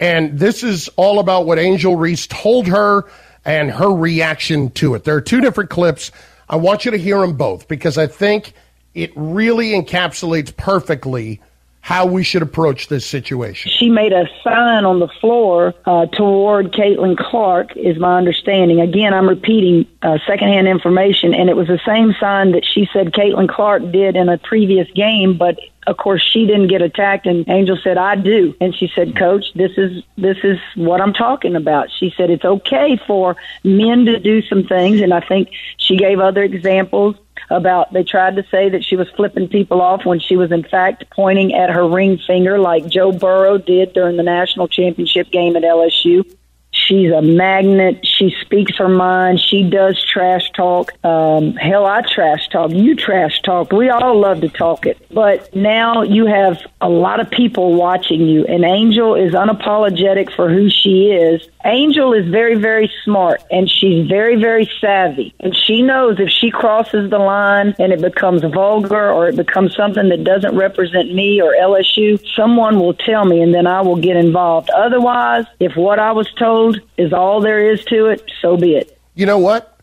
and 0.00 0.36
this 0.36 0.64
is 0.64 0.88
all 0.96 1.20
about 1.20 1.46
what 1.46 1.60
Angel 1.60 1.94
Reese 1.94 2.26
told 2.26 2.66
her 2.66 3.04
and 3.44 3.70
her 3.70 3.94
reaction 3.94 4.70
to 4.72 4.94
it. 4.94 5.04
There 5.04 5.14
are 5.14 5.20
two 5.20 5.40
different 5.40 5.70
clips. 5.70 6.10
I 6.48 6.56
want 6.56 6.84
you 6.84 6.90
to 6.90 6.98
hear 6.98 7.20
them 7.20 7.36
both 7.36 7.68
because 7.68 7.96
I 7.96 8.08
think– 8.08 8.52
it 8.94 9.12
really 9.14 9.70
encapsulates 9.70 10.54
perfectly 10.56 11.40
how 11.82 12.04
we 12.04 12.22
should 12.22 12.42
approach 12.42 12.88
this 12.88 13.06
situation. 13.06 13.72
She 13.78 13.88
made 13.88 14.12
a 14.12 14.28
sign 14.44 14.84
on 14.84 15.00
the 15.00 15.08
floor 15.20 15.74
uh, 15.86 16.06
toward 16.06 16.72
Caitlin 16.72 17.16
Clark, 17.16 17.76
is 17.76 17.98
my 17.98 18.18
understanding. 18.18 18.80
Again, 18.80 19.14
I'm 19.14 19.28
repeating 19.28 19.86
uh, 20.02 20.18
secondhand 20.26 20.68
information, 20.68 21.32
and 21.32 21.48
it 21.48 21.56
was 21.56 21.68
the 21.68 21.80
same 21.86 22.14
sign 22.20 22.52
that 22.52 22.66
she 22.66 22.88
said 22.92 23.12
Caitlin 23.12 23.48
Clark 23.48 23.90
did 23.92 24.14
in 24.14 24.28
a 24.28 24.36
previous 24.36 24.90
game, 24.92 25.38
but 25.38 25.58
of 25.86 25.96
course 25.96 26.22
she 26.22 26.46
didn't 26.46 26.68
get 26.68 26.82
attacked 26.82 27.26
and 27.26 27.48
Angel 27.48 27.78
said 27.82 27.96
I 27.96 28.14
do 28.14 28.54
and 28.60 28.74
she 28.74 28.90
said 28.94 29.16
coach 29.16 29.46
this 29.54 29.72
is 29.78 30.02
this 30.18 30.36
is 30.44 30.58
what 30.74 31.00
I'm 31.00 31.14
talking 31.14 31.56
about 31.56 31.88
she 31.90 32.12
said 32.16 32.28
it's 32.28 32.44
okay 32.44 33.00
for 33.06 33.34
men 33.64 34.04
to 34.04 34.18
do 34.20 34.42
some 34.42 34.64
things 34.64 35.00
and 35.00 35.14
I 35.14 35.20
think 35.20 35.48
she 35.78 35.96
gave 35.96 36.20
other 36.20 36.42
examples 36.42 37.16
about 37.48 37.92
they 37.92 38.04
tried 38.04 38.36
to 38.36 38.44
say 38.50 38.68
that 38.68 38.84
she 38.84 38.96
was 38.96 39.08
flipping 39.16 39.48
people 39.48 39.80
off 39.80 40.04
when 40.04 40.20
she 40.20 40.36
was 40.36 40.52
in 40.52 40.62
fact 40.62 41.04
pointing 41.10 41.54
at 41.54 41.70
her 41.70 41.88
ring 41.88 42.18
finger 42.18 42.58
like 42.58 42.86
Joe 42.88 43.12
Burrow 43.12 43.58
did 43.58 43.92
during 43.92 44.16
the 44.16 44.22
national 44.22 44.68
championship 44.68 45.30
game 45.30 45.56
at 45.56 45.62
LSU 45.62 46.24
She's 46.90 47.12
a 47.12 47.22
magnet. 47.22 48.04
She 48.04 48.34
speaks 48.40 48.76
her 48.78 48.88
mind. 48.88 49.40
She 49.40 49.62
does 49.62 50.04
trash 50.12 50.50
talk. 50.56 50.92
Um, 51.04 51.54
hell, 51.54 51.86
I 51.86 52.02
trash 52.02 52.48
talk. 52.48 52.72
You 52.72 52.96
trash 52.96 53.40
talk. 53.42 53.70
We 53.70 53.90
all 53.90 54.18
love 54.18 54.40
to 54.40 54.48
talk 54.48 54.86
it. 54.86 54.98
But 55.08 55.54
now 55.54 56.02
you 56.02 56.26
have 56.26 56.58
a 56.80 56.88
lot 56.88 57.20
of 57.20 57.30
people 57.30 57.74
watching 57.74 58.22
you, 58.22 58.44
and 58.44 58.64
Angel 58.64 59.14
is 59.14 59.34
unapologetic 59.34 60.34
for 60.34 60.50
who 60.50 60.68
she 60.68 61.12
is. 61.12 61.48
Angel 61.64 62.12
is 62.12 62.26
very, 62.28 62.56
very 62.56 62.90
smart, 63.04 63.40
and 63.52 63.70
she's 63.70 64.08
very, 64.08 64.34
very 64.40 64.68
savvy. 64.80 65.32
And 65.38 65.54
she 65.54 65.82
knows 65.82 66.18
if 66.18 66.30
she 66.30 66.50
crosses 66.50 67.10
the 67.10 67.18
line 67.18 67.74
and 67.78 67.92
it 67.92 68.00
becomes 68.00 68.42
vulgar 68.42 69.12
or 69.12 69.28
it 69.28 69.36
becomes 69.36 69.76
something 69.76 70.08
that 70.08 70.24
doesn't 70.24 70.56
represent 70.56 71.14
me 71.14 71.40
or 71.40 71.54
LSU, 71.54 72.20
someone 72.34 72.80
will 72.80 72.94
tell 72.94 73.26
me, 73.26 73.42
and 73.42 73.54
then 73.54 73.68
I 73.68 73.82
will 73.82 73.96
get 73.96 74.16
involved. 74.16 74.70
Otherwise, 74.70 75.44
if 75.60 75.76
what 75.76 76.00
I 76.00 76.10
was 76.12 76.28
told 76.32 76.79
is 76.96 77.12
all 77.12 77.40
there 77.40 77.72
is 77.72 77.84
to 77.86 78.06
it, 78.06 78.22
so 78.40 78.56
be 78.56 78.76
it. 78.76 78.98
You 79.14 79.26
know 79.26 79.38
what? 79.38 79.78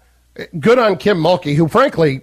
Good 0.60 0.80
on 0.80 0.98
Kim 0.98 1.18
Mulkey, 1.18 1.56
who, 1.56 1.68
frankly, 1.68 2.22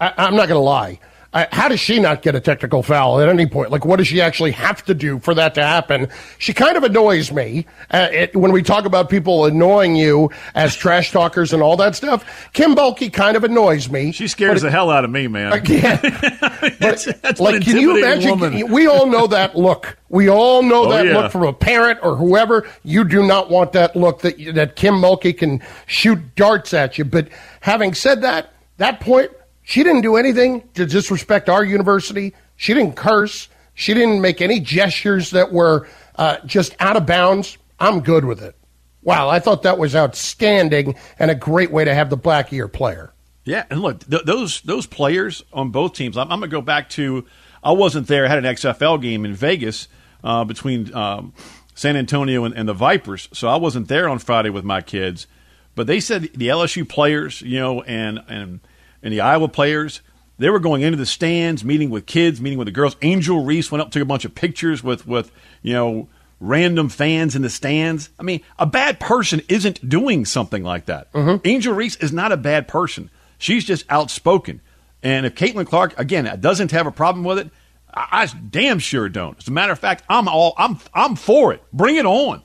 I, 0.00 0.12
I'm 0.16 0.36
not 0.36 0.48
going 0.48 0.58
to 0.58 0.64
lie. 0.64 0.98
I, 1.34 1.48
how 1.50 1.68
does 1.68 1.80
she 1.80 1.98
not 1.98 2.20
get 2.22 2.34
a 2.34 2.40
technical 2.40 2.82
foul 2.82 3.18
at 3.20 3.28
any 3.28 3.46
point? 3.46 3.70
Like, 3.70 3.84
what 3.86 3.96
does 3.96 4.06
she 4.06 4.20
actually 4.20 4.50
have 4.52 4.84
to 4.84 4.92
do 4.94 5.18
for 5.18 5.34
that 5.34 5.54
to 5.54 5.62
happen? 5.62 6.08
She 6.38 6.52
kind 6.52 6.76
of 6.76 6.84
annoys 6.84 7.32
me 7.32 7.66
uh, 7.90 8.08
it, 8.12 8.36
when 8.36 8.52
we 8.52 8.62
talk 8.62 8.84
about 8.84 9.08
people 9.08 9.46
annoying 9.46 9.96
you 9.96 10.30
as 10.54 10.76
trash 10.76 11.10
talkers 11.10 11.52
and 11.54 11.62
all 11.62 11.76
that 11.78 11.94
stuff. 11.96 12.50
Kim 12.52 12.74
Mulkey 12.74 13.10
kind 13.10 13.36
of 13.36 13.44
annoys 13.44 13.88
me. 13.90 14.12
She 14.12 14.28
scares 14.28 14.60
the 14.62 14.70
hell 14.70 14.90
out 14.90 15.04
of 15.04 15.10
me, 15.10 15.26
man. 15.26 15.52
Again, 15.54 15.98
that's, 16.78 17.06
that's 17.20 17.40
like, 17.40 17.62
can 17.62 17.78
you 17.78 17.96
imagine? 17.96 18.30
Woman. 18.38 18.70
We 18.70 18.86
all 18.86 19.06
know 19.06 19.26
that 19.28 19.56
look. 19.56 19.96
We 20.10 20.28
all 20.28 20.62
know 20.62 20.84
Oh, 20.84 20.90
that 20.90 21.06
yeah. 21.06 21.16
look 21.16 21.32
from 21.32 21.44
a 21.44 21.52
parent 21.54 22.00
or 22.02 22.16
whoever. 22.16 22.68
You 22.82 23.04
do 23.04 23.26
not 23.26 23.48
want 23.50 23.72
that 23.72 23.96
look 23.96 24.20
that 24.20 24.36
that 24.54 24.76
Kim 24.76 24.94
Mulkey 24.96 25.36
can 25.38 25.62
shoot 25.86 26.18
darts 26.36 26.74
at 26.74 26.98
you. 26.98 27.04
But 27.06 27.28
having 27.60 27.94
said 27.94 28.20
that, 28.22 28.52
that 28.76 29.00
point, 29.00 29.30
she 29.62 29.82
didn't 29.82 30.02
do 30.02 30.16
anything 30.16 30.68
to 30.74 30.86
disrespect 30.86 31.48
our 31.48 31.64
university. 31.64 32.34
She 32.56 32.74
didn't 32.74 32.96
curse. 32.96 33.48
She 33.74 33.94
didn't 33.94 34.20
make 34.20 34.40
any 34.40 34.60
gestures 34.60 35.30
that 35.30 35.52
were 35.52 35.88
uh, 36.16 36.38
just 36.44 36.74
out 36.80 36.96
of 36.96 37.06
bounds. 37.06 37.58
I'm 37.80 38.00
good 38.00 38.24
with 38.24 38.42
it. 38.42 38.56
Wow, 39.02 39.28
I 39.28 39.40
thought 39.40 39.62
that 39.64 39.78
was 39.78 39.96
outstanding 39.96 40.94
and 41.18 41.30
a 41.30 41.34
great 41.34 41.72
way 41.72 41.84
to 41.84 41.94
have 41.94 42.10
the 42.10 42.16
black 42.16 42.52
ear 42.52 42.68
player. 42.68 43.12
Yeah, 43.44 43.64
and 43.70 43.80
look, 43.80 44.08
th- 44.08 44.22
those 44.24 44.60
those 44.60 44.86
players 44.86 45.42
on 45.52 45.70
both 45.70 45.94
teams. 45.94 46.16
I'm, 46.16 46.30
I'm 46.30 46.38
going 46.38 46.50
to 46.50 46.56
go 46.56 46.62
back 46.62 46.88
to. 46.90 47.26
I 47.64 47.72
wasn't 47.72 48.06
there. 48.06 48.26
I 48.26 48.28
had 48.28 48.44
an 48.44 48.54
XFL 48.54 49.00
game 49.02 49.24
in 49.24 49.34
Vegas 49.34 49.88
uh, 50.22 50.44
between 50.44 50.94
um, 50.94 51.32
San 51.74 51.96
Antonio 51.96 52.44
and, 52.44 52.54
and 52.54 52.68
the 52.68 52.74
Vipers, 52.74 53.28
so 53.32 53.48
I 53.48 53.56
wasn't 53.56 53.88
there 53.88 54.08
on 54.08 54.20
Friday 54.20 54.50
with 54.50 54.64
my 54.64 54.80
kids. 54.80 55.26
But 55.74 55.88
they 55.88 55.98
said 55.98 56.22
the 56.34 56.48
LSU 56.48 56.88
players, 56.88 57.42
you 57.42 57.58
know, 57.58 57.82
and 57.82 58.22
and 58.28 58.60
and 59.02 59.12
the 59.12 59.20
Iowa 59.20 59.48
players, 59.48 60.00
they 60.38 60.50
were 60.50 60.60
going 60.60 60.82
into 60.82 60.96
the 60.96 61.06
stands, 61.06 61.64
meeting 61.64 61.90
with 61.90 62.06
kids, 62.06 62.40
meeting 62.40 62.58
with 62.58 62.66
the 62.66 62.72
girls. 62.72 62.96
Angel 63.02 63.44
Reese 63.44 63.70
went 63.70 63.82
up, 63.82 63.90
took 63.90 64.02
a 64.02 64.06
bunch 64.06 64.24
of 64.24 64.34
pictures 64.34 64.82
with 64.82 65.06
with 65.06 65.30
you 65.62 65.72
know 65.72 66.08
random 66.40 66.88
fans 66.88 67.36
in 67.36 67.42
the 67.42 67.50
stands. 67.50 68.10
I 68.18 68.22
mean, 68.24 68.40
a 68.58 68.66
bad 68.66 68.98
person 68.98 69.42
isn't 69.48 69.88
doing 69.88 70.24
something 70.24 70.62
like 70.62 70.86
that. 70.86 71.12
Mm-hmm. 71.12 71.46
Angel 71.46 71.74
Reese 71.74 71.96
is 71.96 72.12
not 72.12 72.32
a 72.32 72.36
bad 72.36 72.66
person. 72.66 73.10
She's 73.38 73.64
just 73.64 73.84
outspoken. 73.88 74.60
And 75.02 75.26
if 75.26 75.34
Caitlin 75.34 75.66
Clark 75.66 75.98
again 75.98 76.40
doesn't 76.40 76.70
have 76.70 76.86
a 76.86 76.92
problem 76.92 77.24
with 77.24 77.38
it, 77.38 77.50
I, 77.92 78.22
I 78.22 78.26
damn 78.26 78.78
sure 78.78 79.08
don't. 79.08 79.38
As 79.38 79.48
a 79.48 79.50
matter 79.50 79.72
of 79.72 79.78
fact, 79.78 80.04
I'm 80.08 80.28
all 80.28 80.54
I'm 80.58 80.78
I'm 80.94 81.16
for 81.16 81.52
it. 81.52 81.62
Bring 81.72 81.96
it 81.96 82.06
on. 82.06 82.42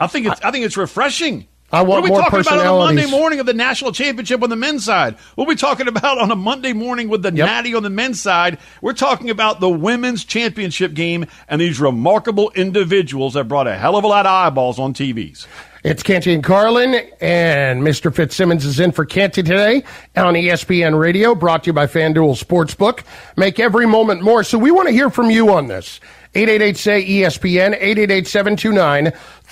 I 0.00 0.06
think 0.06 0.26
it's 0.26 0.40
I, 0.40 0.50
think 0.50 0.64
it's 0.64 0.76
refreshing. 0.76 1.46
I 1.72 1.80
want 1.80 1.88
what 1.88 1.98
are 1.98 2.02
we 2.02 2.08
more 2.10 2.20
talking 2.20 2.40
about 2.40 2.66
on 2.66 2.66
a 2.66 2.84
Monday 2.94 3.10
morning 3.10 3.40
of 3.40 3.46
the 3.46 3.54
national 3.54 3.92
championship 3.92 4.42
on 4.42 4.50
the 4.50 4.56
men's 4.56 4.84
side? 4.84 5.16
What 5.36 5.46
are 5.46 5.48
we 5.48 5.56
talking 5.56 5.88
about 5.88 6.18
on 6.18 6.30
a 6.30 6.36
Monday 6.36 6.74
morning 6.74 7.08
with 7.08 7.22
the 7.22 7.32
Yep. 7.32 7.46
natty 7.46 7.74
on 7.74 7.82
the 7.82 7.88
men's 7.90 8.20
side? 8.20 8.58
We're 8.82 8.92
talking 8.92 9.30
about 9.30 9.60
the 9.60 9.70
women's 9.70 10.22
championship 10.24 10.92
game 10.92 11.24
and 11.48 11.60
these 11.60 11.80
remarkable 11.80 12.52
individuals 12.54 13.32
that 13.34 13.48
brought 13.48 13.66
a 13.66 13.74
hell 13.76 13.96
of 13.96 14.04
a 14.04 14.06
lot 14.06 14.26
of 14.26 14.32
eyeballs 14.32 14.78
on 14.78 14.92
TVs. 14.92 15.46
It's 15.82 16.02
Canty 16.04 16.32
and 16.32 16.44
Carlin, 16.44 16.94
and 17.20 17.82
Mr. 17.82 18.14
Fitzsimmons 18.14 18.64
is 18.64 18.78
in 18.78 18.92
for 18.92 19.04
Canty 19.04 19.42
today 19.42 19.82
on 20.14 20.34
ESPN 20.34 20.96
Radio, 20.96 21.34
brought 21.34 21.64
to 21.64 21.68
you 21.70 21.72
by 21.72 21.86
FanDuel 21.88 22.38
Sportsbook. 22.40 23.00
Make 23.36 23.58
every 23.58 23.86
moment 23.86 24.22
more. 24.22 24.44
So 24.44 24.58
we 24.58 24.70
want 24.70 24.86
to 24.88 24.92
hear 24.94 25.10
from 25.10 25.30
you 25.30 25.52
on 25.52 25.66
this. 25.66 25.98
888-SAY-ESPN, 26.34 27.74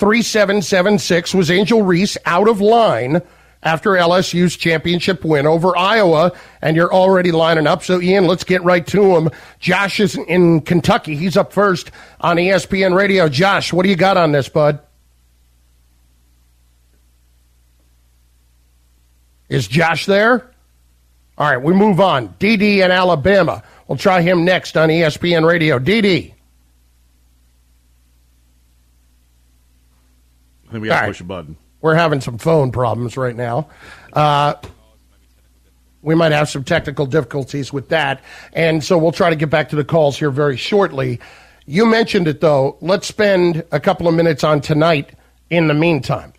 888-729-3776. 0.01 1.35
Was 1.35 1.51
Angel 1.51 1.81
Reese 1.83 2.17
out 2.25 2.47
of 2.47 2.59
line 2.59 3.21
after 3.63 3.91
LSU's 3.91 4.57
championship 4.57 5.23
win 5.23 5.45
over 5.45 5.77
Iowa? 5.77 6.31
And 6.61 6.75
you're 6.75 6.93
already 6.93 7.31
lining 7.31 7.67
up. 7.67 7.83
So, 7.83 8.01
Ian, 8.01 8.25
let's 8.25 8.43
get 8.43 8.63
right 8.63 8.85
to 8.87 9.15
him. 9.15 9.29
Josh 9.59 9.99
is 9.99 10.15
in 10.15 10.61
Kentucky. 10.61 11.15
He's 11.15 11.37
up 11.37 11.53
first 11.53 11.91
on 12.19 12.37
ESPN 12.37 12.95
Radio. 12.95 13.29
Josh, 13.29 13.71
what 13.71 13.83
do 13.83 13.89
you 13.89 13.95
got 13.95 14.17
on 14.17 14.31
this, 14.31 14.49
bud? 14.49 14.79
Is 19.49 19.67
Josh 19.67 20.05
there? 20.05 20.49
All 21.37 21.49
right, 21.49 21.61
we 21.61 21.73
move 21.73 21.99
on. 21.99 22.29
DD 22.39 22.77
in 22.83 22.91
Alabama. 22.91 23.63
We'll 23.87 23.97
try 23.97 24.21
him 24.21 24.45
next 24.45 24.77
on 24.77 24.89
ESPN 24.89 25.45
Radio. 25.45 25.77
DD. 25.79 26.33
I 30.71 30.75
think 30.75 30.83
we 30.83 30.87
got 30.87 30.95
to 30.95 31.01
right. 31.01 31.07
push 31.09 31.19
a 31.19 31.25
button. 31.25 31.57
We're 31.81 31.95
having 31.95 32.21
some 32.21 32.37
phone 32.37 32.71
problems 32.71 33.17
right 33.17 33.35
now. 33.35 33.67
Uh, 34.13 34.53
we 36.01 36.15
might 36.15 36.31
have 36.31 36.47
some 36.47 36.63
technical 36.63 37.05
difficulties 37.05 37.73
with 37.73 37.89
that. 37.89 38.23
And 38.53 38.81
so 38.81 38.97
we'll 38.97 39.11
try 39.11 39.29
to 39.29 39.35
get 39.35 39.49
back 39.49 39.67
to 39.69 39.75
the 39.75 39.83
calls 39.83 40.17
here 40.17 40.31
very 40.31 40.55
shortly. 40.55 41.19
You 41.65 41.85
mentioned 41.85 42.29
it, 42.29 42.39
though. 42.39 42.77
Let's 42.79 43.05
spend 43.05 43.65
a 43.73 43.81
couple 43.81 44.07
of 44.07 44.13
minutes 44.13 44.45
on 44.45 44.61
tonight 44.61 45.11
in 45.49 45.67
the 45.67 45.73
meantime. 45.73 46.31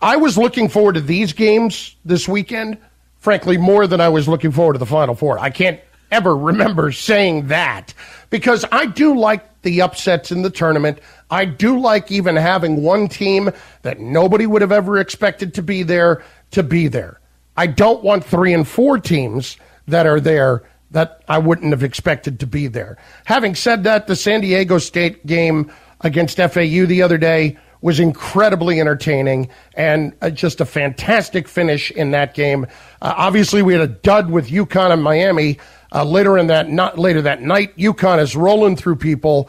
I 0.00 0.14
was 0.16 0.38
looking 0.38 0.68
forward 0.68 0.94
to 0.94 1.00
these 1.00 1.32
games 1.32 1.96
this 2.04 2.28
weekend, 2.28 2.78
frankly, 3.18 3.56
more 3.58 3.88
than 3.88 4.00
I 4.00 4.10
was 4.10 4.28
looking 4.28 4.52
forward 4.52 4.74
to 4.74 4.78
the 4.78 4.86
Final 4.86 5.16
Four. 5.16 5.40
I 5.40 5.50
can't 5.50 5.80
ever 6.12 6.36
remember 6.36 6.92
saying 6.92 7.48
that 7.48 7.94
because 8.30 8.64
I 8.72 8.86
do 8.86 9.18
like 9.18 9.62
the 9.62 9.82
upsets 9.82 10.32
in 10.32 10.42
the 10.42 10.50
tournament. 10.50 10.98
I 11.30 11.44
do 11.44 11.78
like 11.78 12.10
even 12.10 12.36
having 12.36 12.82
one 12.82 13.08
team 13.08 13.50
that 13.82 14.00
nobody 14.00 14.46
would 14.46 14.62
have 14.62 14.72
ever 14.72 14.98
expected 14.98 15.54
to 15.54 15.62
be 15.62 15.82
there 15.82 16.24
to 16.52 16.62
be 16.62 16.88
there. 16.88 17.20
I 17.56 17.66
don't 17.66 18.02
want 18.02 18.24
three 18.24 18.54
and 18.54 18.66
four 18.66 18.98
teams 18.98 19.56
that 19.86 20.06
are 20.06 20.20
there 20.20 20.62
that 20.92 21.22
I 21.28 21.38
wouldn't 21.38 21.72
have 21.72 21.82
expected 21.82 22.40
to 22.40 22.46
be 22.46 22.66
there. 22.66 22.96
Having 23.24 23.56
said 23.56 23.84
that, 23.84 24.06
the 24.06 24.16
San 24.16 24.40
Diego 24.40 24.78
State 24.78 25.24
game 25.26 25.70
against 26.00 26.38
FAU 26.38 26.86
the 26.86 27.02
other 27.02 27.18
day 27.18 27.58
was 27.82 28.00
incredibly 28.00 28.80
entertaining 28.80 29.48
and 29.74 30.14
uh, 30.20 30.30
just 30.30 30.60
a 30.60 30.64
fantastic 30.64 31.48
finish 31.48 31.90
in 31.90 32.10
that 32.10 32.34
game. 32.34 32.66
Uh, 33.00 33.14
obviously, 33.16 33.62
we 33.62 33.72
had 33.72 33.82
a 33.82 33.88
dud 33.88 34.30
with 34.30 34.48
UConn 34.48 34.92
and 34.92 35.02
Miami 35.02 35.58
uh, 35.92 36.04
later 36.04 36.38
in 36.38 36.48
that 36.48 36.70
not 36.70 36.98
later 36.98 37.22
that 37.22 37.42
night. 37.42 37.76
UConn 37.76 38.20
is 38.20 38.36
rolling 38.36 38.76
through 38.76 38.96
people, 38.96 39.48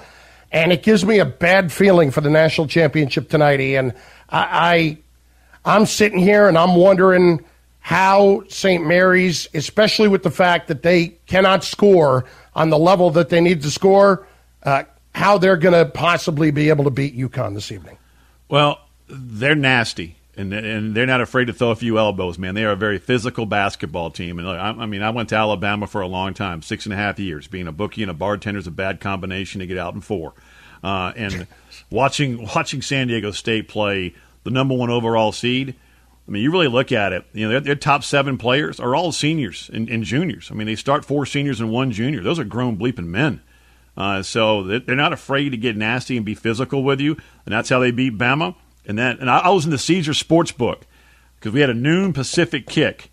and 0.52 0.72
it 0.72 0.84
gives 0.84 1.06
me 1.06 1.20
a 1.20 1.26
bad 1.26 1.72
feeling 1.72 2.12
for 2.12 2.22
the 2.22 2.30
national 2.30 2.68
championship 2.68 3.30
tonight. 3.30 3.60
Ian, 3.60 3.94
I, 4.30 4.98
I 5.66 5.74
I'm 5.78 5.86
sitting 5.86 6.20
here 6.20 6.48
and 6.48 6.58
I'm 6.58 6.76
wondering 6.76 7.44
how 7.80 8.44
St. 8.48 8.86
Mary's, 8.86 9.48
especially 9.54 10.08
with 10.08 10.24
the 10.24 10.32
fact 10.32 10.68
that 10.68 10.84
they 10.84 11.10
cannot 11.26 11.64
score 11.64 12.26
on 12.56 12.70
the 12.70 12.78
level 12.78 13.10
that 13.12 13.30
they 13.30 13.42
need 13.42 13.62
to 13.64 13.72
score, 13.72 14.26
uh, 14.64 14.84
how 15.14 15.38
they're 15.38 15.58
going 15.58 15.74
to 15.74 15.90
possibly 15.92 16.52
be 16.52 16.70
able 16.70 16.84
to 16.84 16.90
beat 16.90 17.18
UConn 17.18 17.56
this 17.56 17.72
evening. 17.72 17.98
Well, 18.50 18.80
they're 19.08 19.56
nasty, 19.56 20.16
and 20.42 20.54
and 20.54 20.96
they're 20.96 21.06
not 21.06 21.22
afraid 21.22 21.46
to 21.46 21.54
throw 21.54 21.72
a 21.72 21.76
few 21.76 21.98
elbows, 21.98 22.38
man. 22.38 22.56
They 22.56 22.66
are 22.66 22.72
a 22.72 22.76
very 22.76 22.98
physical 22.98 23.46
basketball 23.46 24.12
team, 24.12 24.40
and 24.40 24.48
I, 24.48 24.72
I 24.72 24.86
mean, 24.86 25.04
I 25.04 25.12
went 25.12 25.30
to 25.30 25.36
Alabama 25.36 25.88
for 25.88 26.02
a 26.02 26.08
long 26.08 26.34
time, 26.34 26.62
six 26.62 26.86
and 26.86 26.94
a 26.94 26.98
half 26.98 27.20
years. 27.20 27.48
Being 27.48 27.68
a 27.68 27.72
bookie 27.72 28.02
and 28.02 28.12
a 28.12 28.14
bartender 28.14 28.60
is 28.60 28.68
a 28.68 28.72
bad 28.72 29.00
combination 29.00 29.60
to 29.60 29.68
get 29.68 29.78
out 29.78 29.94
in 29.94 30.02
four, 30.02 30.34
uh, 30.84 31.14
and 31.16 31.48
watching 31.90 32.48
watching 32.56 32.82
San 32.82 33.08
Diego 33.08 33.32
State 33.32 33.68
play 33.68 34.14
the 34.44 34.52
number 34.52 34.76
one 34.76 34.90
overall 34.90 35.32
seed. 35.32 35.76
I 36.28 36.32
mean, 36.32 36.44
you 36.44 36.52
really 36.52 36.68
look 36.68 36.92
at 36.92 37.14
it. 37.14 37.26
You 37.34 37.46
know, 37.46 37.52
their, 37.52 37.60
their 37.62 37.76
top 37.76 38.04
seven 38.04 38.38
players 38.38 38.80
are 38.80 38.96
all 38.96 39.12
seniors 39.12 39.70
and, 39.74 39.90
and 39.90 40.04
juniors. 40.04 40.50
I 40.52 40.54
mean, 40.54 40.68
they 40.68 40.76
start 40.76 41.04
four 41.04 41.26
seniors 41.26 41.60
and 41.60 41.72
one 41.72 41.92
junior. 41.92 42.22
Those 42.22 42.40
are 42.40 42.44
grown 42.44 42.78
bleeping 42.78 43.08
men. 43.08 43.42
Uh, 43.98 44.24
so 44.24 44.64
they're 44.64 44.96
not 44.96 45.14
afraid 45.14 45.50
to 45.50 45.58
get 45.58 45.76
nasty 45.76 46.16
and 46.16 46.26
be 46.26 46.34
physical 46.34 46.84
with 46.84 47.02
you, 47.02 47.18
and 47.46 47.54
that's 47.54 47.70
how 47.70 47.80
they 47.80 47.92
beat 47.92 48.18
Bama. 48.18 48.56
And 48.86 48.98
that, 48.98 49.20
and 49.20 49.30
I 49.30 49.50
was 49.50 49.66
in 49.66 49.72
the 49.72 49.78
Caesar 49.78 50.14
Sports 50.14 50.52
Book 50.52 50.86
because 51.36 51.54
we 51.54 51.62
had 51.62 51.70
a 51.70 51.76
noon 51.76 52.14
Pacific 52.14 52.68
kick. 52.68 53.12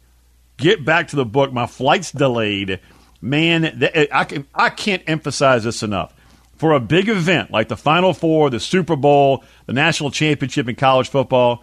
Get 0.56 0.84
back 0.84 1.08
to 1.08 1.16
the 1.16 1.24
book. 1.24 1.52
My 1.52 1.66
flight's 1.66 2.10
delayed. 2.10 2.80
Man, 3.20 3.64
eh, 3.64 4.06
I 4.12 4.24
can 4.24 4.46
I 4.54 4.70
can't 4.70 5.02
emphasize 5.06 5.64
this 5.64 5.82
enough. 5.82 6.14
For 6.56 6.72
a 6.72 6.80
big 6.80 7.08
event 7.08 7.50
like 7.50 7.68
the 7.68 7.76
Final 7.76 8.12
Four, 8.12 8.50
the 8.50 8.58
Super 8.58 8.96
Bowl, 8.96 9.44
the 9.66 9.72
national 9.72 10.10
championship 10.10 10.68
in 10.68 10.74
college 10.74 11.08
football, 11.08 11.62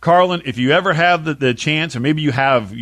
Carlin, 0.00 0.42
if 0.44 0.56
you 0.56 0.70
ever 0.70 0.92
have 0.92 1.24
the, 1.24 1.34
the 1.34 1.52
chance, 1.52 1.94
or 1.94 2.00
maybe 2.00 2.22
you 2.22 2.32
have 2.32 2.72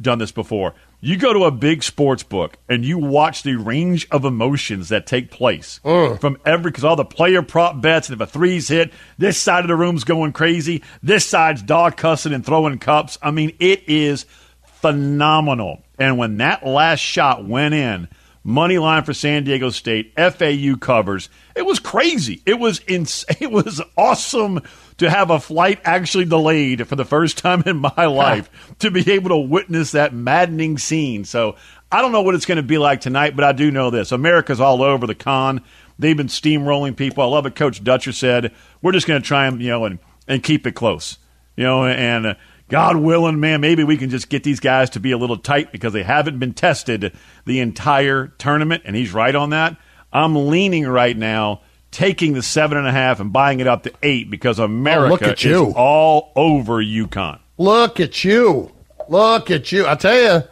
done 0.00 0.18
this 0.18 0.32
before, 0.32 0.74
you 1.00 1.16
go 1.16 1.32
to 1.32 1.44
a 1.44 1.50
big 1.50 1.82
sports 1.82 2.22
book 2.22 2.56
and 2.68 2.84
you 2.84 2.98
watch 2.98 3.42
the 3.42 3.56
range 3.56 4.08
of 4.10 4.24
emotions 4.24 4.88
that 4.88 5.06
take 5.06 5.30
place 5.30 5.80
mm. 5.84 6.20
from 6.20 6.38
every 6.44 6.70
because 6.70 6.84
all 6.84 6.96
the 6.96 7.04
player 7.04 7.42
prop 7.42 7.80
bets 7.80 8.08
and 8.08 8.20
if 8.20 8.28
a 8.28 8.30
three's 8.30 8.68
hit, 8.68 8.92
this 9.18 9.38
side 9.38 9.64
of 9.64 9.68
the 9.68 9.76
room's 9.76 10.04
going 10.04 10.32
crazy, 10.32 10.82
this 11.02 11.26
side's 11.26 11.62
dog 11.62 11.96
cussing 11.96 12.32
and 12.32 12.44
throwing 12.44 12.78
cups. 12.78 13.18
I 13.22 13.30
mean, 13.30 13.54
it 13.60 13.84
is 13.88 14.26
phenomenal. 14.62 15.82
And 15.98 16.18
when 16.18 16.38
that 16.38 16.66
last 16.66 17.00
shot 17.00 17.46
went 17.46 17.74
in, 17.74 18.08
money 18.42 18.78
line 18.78 19.02
for 19.04 19.12
San 19.12 19.44
Diego 19.44 19.70
State, 19.70 20.14
FAU 20.16 20.76
covers. 20.76 21.28
It 21.54 21.66
was 21.66 21.78
crazy. 21.78 22.42
It 22.46 22.58
was 22.58 22.80
ins- 22.86 23.24
It 23.40 23.50
was 23.50 23.82
awesome 23.96 24.62
to 24.98 25.10
have 25.10 25.30
a 25.30 25.40
flight 25.40 25.80
actually 25.84 26.24
delayed 26.24 26.86
for 26.88 26.96
the 26.96 27.04
first 27.04 27.38
time 27.38 27.62
in 27.66 27.78
my 27.78 28.06
life 28.06 28.50
to 28.78 28.90
be 28.90 29.12
able 29.12 29.30
to 29.30 29.36
witness 29.36 29.92
that 29.92 30.14
maddening 30.14 30.78
scene. 30.78 31.24
So 31.24 31.56
I 31.90 32.02
don't 32.02 32.12
know 32.12 32.22
what 32.22 32.34
it's 32.34 32.46
going 32.46 32.56
to 32.56 32.62
be 32.62 32.78
like 32.78 33.00
tonight, 33.00 33.36
but 33.36 33.44
I 33.44 33.52
do 33.52 33.70
know 33.70 33.90
this: 33.90 34.12
America's 34.12 34.60
all 34.60 34.82
over 34.82 35.06
the 35.06 35.14
con. 35.14 35.62
They've 35.98 36.16
been 36.16 36.26
steamrolling 36.26 36.96
people. 36.96 37.22
I 37.22 37.26
love 37.26 37.44
what 37.44 37.54
Coach 37.54 37.82
Dutcher 37.82 38.12
said. 38.12 38.52
We're 38.82 38.92
just 38.92 39.06
going 39.06 39.20
to 39.20 39.26
try 39.26 39.46
and 39.46 39.60
you 39.60 39.68
know 39.68 39.84
and 39.84 39.98
and 40.28 40.42
keep 40.42 40.66
it 40.66 40.72
close, 40.72 41.18
you 41.56 41.64
know, 41.64 41.86
and. 41.86 42.26
Uh, 42.26 42.34
God 42.68 42.96
willing, 42.96 43.38
man, 43.38 43.60
maybe 43.60 43.84
we 43.84 43.96
can 43.96 44.10
just 44.10 44.28
get 44.28 44.42
these 44.42 44.58
guys 44.58 44.90
to 44.90 44.98
be 44.98 45.12
a 45.12 45.16
little 45.16 45.36
tight 45.36 45.70
because 45.70 45.92
they 45.92 46.02
haven't 46.02 46.40
been 46.40 46.52
tested 46.52 47.14
the 47.44 47.60
entire 47.60 48.26
tournament, 48.38 48.82
and 48.84 48.96
he's 48.96 49.14
right 49.14 49.36
on 49.36 49.50
that. 49.50 49.76
I'm 50.12 50.48
leaning 50.48 50.84
right 50.84 51.16
now 51.16 51.60
taking 51.90 52.34
the 52.34 52.42
seven 52.42 52.78
and 52.78 52.86
a 52.86 52.92
half 52.92 53.20
and 53.20 53.32
buying 53.32 53.60
it 53.60 53.66
up 53.66 53.84
to 53.84 53.92
eight 54.02 54.30
because 54.30 54.58
America 54.58 55.30
oh, 55.30 55.48
is 55.48 55.74
all 55.74 56.32
over 56.36 56.82
UConn. 56.82 57.38
Look 57.58 58.00
at 58.00 58.24
you. 58.24 58.72
Look 59.08 59.50
at 59.50 59.72
you. 59.72 59.86
I 59.86 59.94
tell 59.94 60.14
you, 60.14 60.46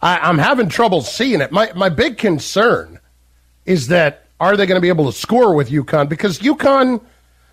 I, 0.00 0.28
am 0.28 0.38
having 0.38 0.68
trouble 0.68 1.02
seeing 1.02 1.40
it. 1.40 1.52
My 1.52 1.72
my 1.74 1.88
big 1.88 2.18
concern 2.18 2.98
is 3.66 3.88
that 3.88 4.26
are 4.40 4.56
they 4.56 4.66
going 4.66 4.76
to 4.76 4.82
be 4.82 4.88
able 4.88 5.10
to 5.10 5.16
score 5.16 5.54
with 5.54 5.70
UConn? 5.70 6.08
Because 6.08 6.38
UConn, 6.38 7.02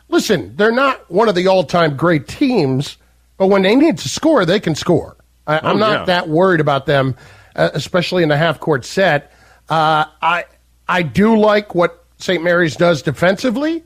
listen, 0.07 0.55
they're 0.55 0.71
not 0.71 1.09
one 1.11 1.27
of 1.27 1.35
the 1.35 1.47
all 1.47 1.63
time 1.63 1.97
great 1.97 2.27
teams, 2.27 2.97
but 3.37 3.47
when 3.47 3.63
they 3.63 3.75
need 3.75 3.97
to 3.99 4.09
score, 4.09 4.45
they 4.45 4.59
can 4.59 4.75
score. 4.75 5.17
I, 5.47 5.57
am 5.57 5.75
oh, 5.75 5.77
not 5.77 5.99
yeah. 5.99 6.05
that 6.05 6.29
worried 6.29 6.61
about 6.61 6.85
them, 6.85 7.15
uh, 7.55 7.69
especially 7.73 8.23
in 8.23 8.29
the 8.29 8.37
half 8.37 8.59
court 8.59 8.85
set. 8.85 9.31
Uh, 9.69 10.05
I 10.21 10.45
I 10.87 11.01
do 11.01 11.37
like 11.37 11.75
what 11.75 12.04
St. 12.17 12.43
Mary's 12.43 12.75
does 12.75 13.01
defensively, 13.01 13.83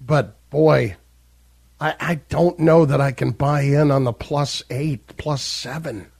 but 0.00 0.36
boy, 0.50 0.96
I, 1.80 1.94
I 1.98 2.14
don't 2.28 2.58
know 2.58 2.84
that 2.84 3.00
I 3.00 3.12
can 3.12 3.30
buy 3.30 3.62
in 3.62 3.90
on 3.90 4.04
the 4.04 4.12
plus 4.12 4.62
eight, 4.70 5.16
plus 5.16 5.42
seven. 5.42 6.10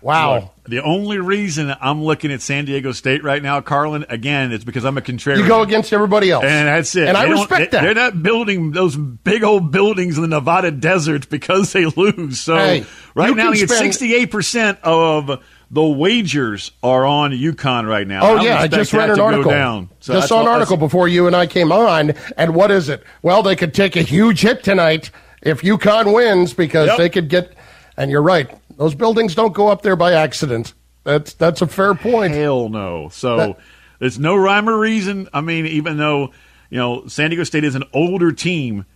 Wow. 0.00 0.34
Look, 0.34 0.50
the 0.66 0.82
only 0.82 1.18
reason 1.18 1.74
I'm 1.78 2.02
looking 2.02 2.32
at 2.32 2.40
San 2.40 2.64
Diego 2.64 2.92
State 2.92 3.22
right 3.22 3.42
now, 3.42 3.60
Carlin, 3.60 4.06
again, 4.08 4.50
it's 4.50 4.64
because 4.64 4.84
I'm 4.84 4.96
a 4.96 5.02
contrarian. 5.02 5.38
You 5.38 5.46
go 5.46 5.60
against 5.60 5.92
everybody 5.92 6.30
else. 6.30 6.44
And 6.44 6.68
that's 6.68 6.96
it. 6.96 7.08
And 7.08 7.16
they 7.16 7.20
I 7.20 7.24
respect 7.24 7.72
that. 7.72 7.82
They're 7.82 7.94
not 7.94 8.22
building 8.22 8.72
those 8.72 8.96
big 8.96 9.44
old 9.44 9.70
buildings 9.70 10.16
in 10.16 10.22
the 10.22 10.28
Nevada 10.28 10.70
desert 10.70 11.28
because 11.28 11.72
they 11.72 11.84
lose. 11.84 12.40
So 12.40 12.56
hey, 12.56 12.86
right 13.14 13.36
now, 13.36 13.50
you 13.52 13.66
spend... 13.68 13.92
get 13.92 14.30
68% 14.30 14.80
of 14.80 15.42
the 15.74 15.82
wagers 15.82 16.70
are 16.84 17.04
on 17.04 17.32
UConn 17.32 17.88
right 17.88 18.06
now. 18.06 18.20
Oh, 18.22 18.36
I 18.36 18.42
yeah. 18.44 18.60
I 18.60 18.68
just 18.68 18.92
read 18.92 19.10
an 19.10 19.18
article. 19.18 19.50
Down. 19.50 19.90
So 19.98 20.12
just 20.14 20.28
saw 20.28 20.40
an 20.40 20.46
article 20.46 20.76
before 20.76 21.08
you 21.08 21.26
and 21.26 21.34
I 21.34 21.48
came 21.48 21.72
on. 21.72 22.12
And 22.36 22.54
what 22.54 22.70
is 22.70 22.88
it? 22.88 23.02
Well, 23.22 23.42
they 23.42 23.56
could 23.56 23.74
take 23.74 23.96
a 23.96 24.02
huge 24.02 24.42
hit 24.42 24.62
tonight 24.62 25.10
if 25.42 25.62
UConn 25.62 26.14
wins 26.14 26.54
because 26.54 26.86
yep. 26.86 26.98
they 26.98 27.08
could 27.08 27.28
get. 27.28 27.52
And 27.96 28.08
you're 28.08 28.22
right. 28.22 28.56
Those 28.76 28.94
buildings 28.94 29.34
don't 29.34 29.52
go 29.52 29.66
up 29.66 29.82
there 29.82 29.96
by 29.96 30.12
accident. 30.12 30.74
That's 31.02 31.34
that's 31.34 31.60
a 31.60 31.66
fair 31.66 31.94
point. 31.96 32.34
Hell 32.34 32.68
no. 32.68 33.08
So 33.08 33.36
that, 33.36 33.58
there's 33.98 34.18
no 34.18 34.36
rhyme 34.36 34.68
or 34.68 34.78
reason. 34.78 35.28
I 35.32 35.40
mean, 35.40 35.66
even 35.66 35.96
though 35.96 36.30
you 36.70 36.78
know 36.78 37.08
San 37.08 37.30
Diego 37.30 37.42
State 37.42 37.64
is 37.64 37.74
an 37.74 37.84
older 37.92 38.30
team, 38.30 38.86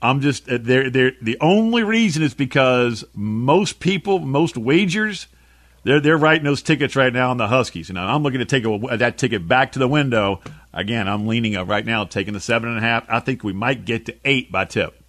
I'm 0.00 0.20
just 0.20 0.48
uh, 0.48 0.58
they're 0.60 0.88
they're 0.88 1.12
the 1.20 1.36
only 1.40 1.82
reason 1.82 2.22
is 2.22 2.34
because 2.34 3.04
most 3.12 3.80
people, 3.80 4.20
most 4.20 4.56
wagers 4.56 5.26
they're 5.88 6.00
they're 6.00 6.18
writing 6.18 6.44
those 6.44 6.60
tickets 6.60 6.94
right 6.96 7.12
now 7.12 7.30
on 7.30 7.38
the 7.38 7.48
Huskies. 7.48 7.90
Know, 7.90 8.02
I'm 8.02 8.22
looking 8.22 8.40
to 8.40 8.44
take 8.44 8.64
a, 8.64 8.96
that 8.98 9.16
ticket 9.16 9.48
back 9.48 9.72
to 9.72 9.78
the 9.78 9.88
window. 9.88 10.40
Again, 10.72 11.08
I'm 11.08 11.26
leaning 11.26 11.56
up 11.56 11.66
right 11.66 11.84
now, 11.84 12.04
taking 12.04 12.34
the 12.34 12.40
seven 12.40 12.68
and 12.68 12.78
a 12.78 12.82
half. 12.82 13.06
I 13.08 13.20
think 13.20 13.42
we 13.42 13.54
might 13.54 13.86
get 13.86 14.06
to 14.06 14.14
eight 14.24 14.52
by 14.52 14.66
tip. 14.66 15.02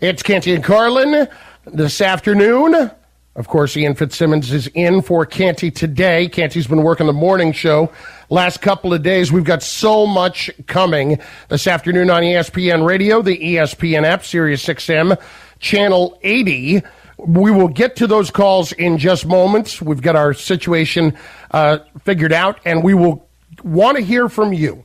It's 0.00 0.22
Canty 0.22 0.54
and 0.54 0.62
Carlin 0.62 1.28
this 1.64 2.02
afternoon. 2.02 2.90
Of 3.36 3.48
course, 3.48 3.76
Ian 3.76 3.94
Fitzsimmons 3.94 4.52
is 4.52 4.66
in 4.74 5.00
for 5.00 5.24
Canty 5.24 5.70
today. 5.70 6.28
Canty's 6.28 6.66
been 6.66 6.82
working 6.82 7.06
the 7.06 7.12
morning 7.12 7.52
show 7.52 7.90
last 8.28 8.60
couple 8.60 8.92
of 8.92 9.02
days. 9.02 9.32
We've 9.32 9.44
got 9.44 9.62
so 9.62 10.06
much 10.06 10.50
coming 10.66 11.20
this 11.48 11.66
afternoon 11.66 12.10
on 12.10 12.22
ESPN 12.22 12.86
Radio, 12.86 13.22
the 13.22 13.38
ESPN 13.38 14.04
app, 14.04 14.24
Sirius 14.24 14.66
XM, 14.66 15.18
Channel 15.60 16.18
80. 16.22 16.82
We 17.18 17.50
will 17.50 17.68
get 17.68 17.96
to 17.96 18.06
those 18.06 18.30
calls 18.30 18.72
in 18.72 18.98
just 18.98 19.26
moments. 19.26 19.82
We've 19.82 20.00
got 20.00 20.16
our 20.16 20.32
situation 20.34 21.16
uh, 21.50 21.78
figured 22.04 22.32
out, 22.32 22.60
and 22.64 22.84
we 22.84 22.94
will 22.94 23.28
want 23.62 23.96
to 23.96 24.04
hear 24.04 24.28
from 24.28 24.52
you 24.52 24.84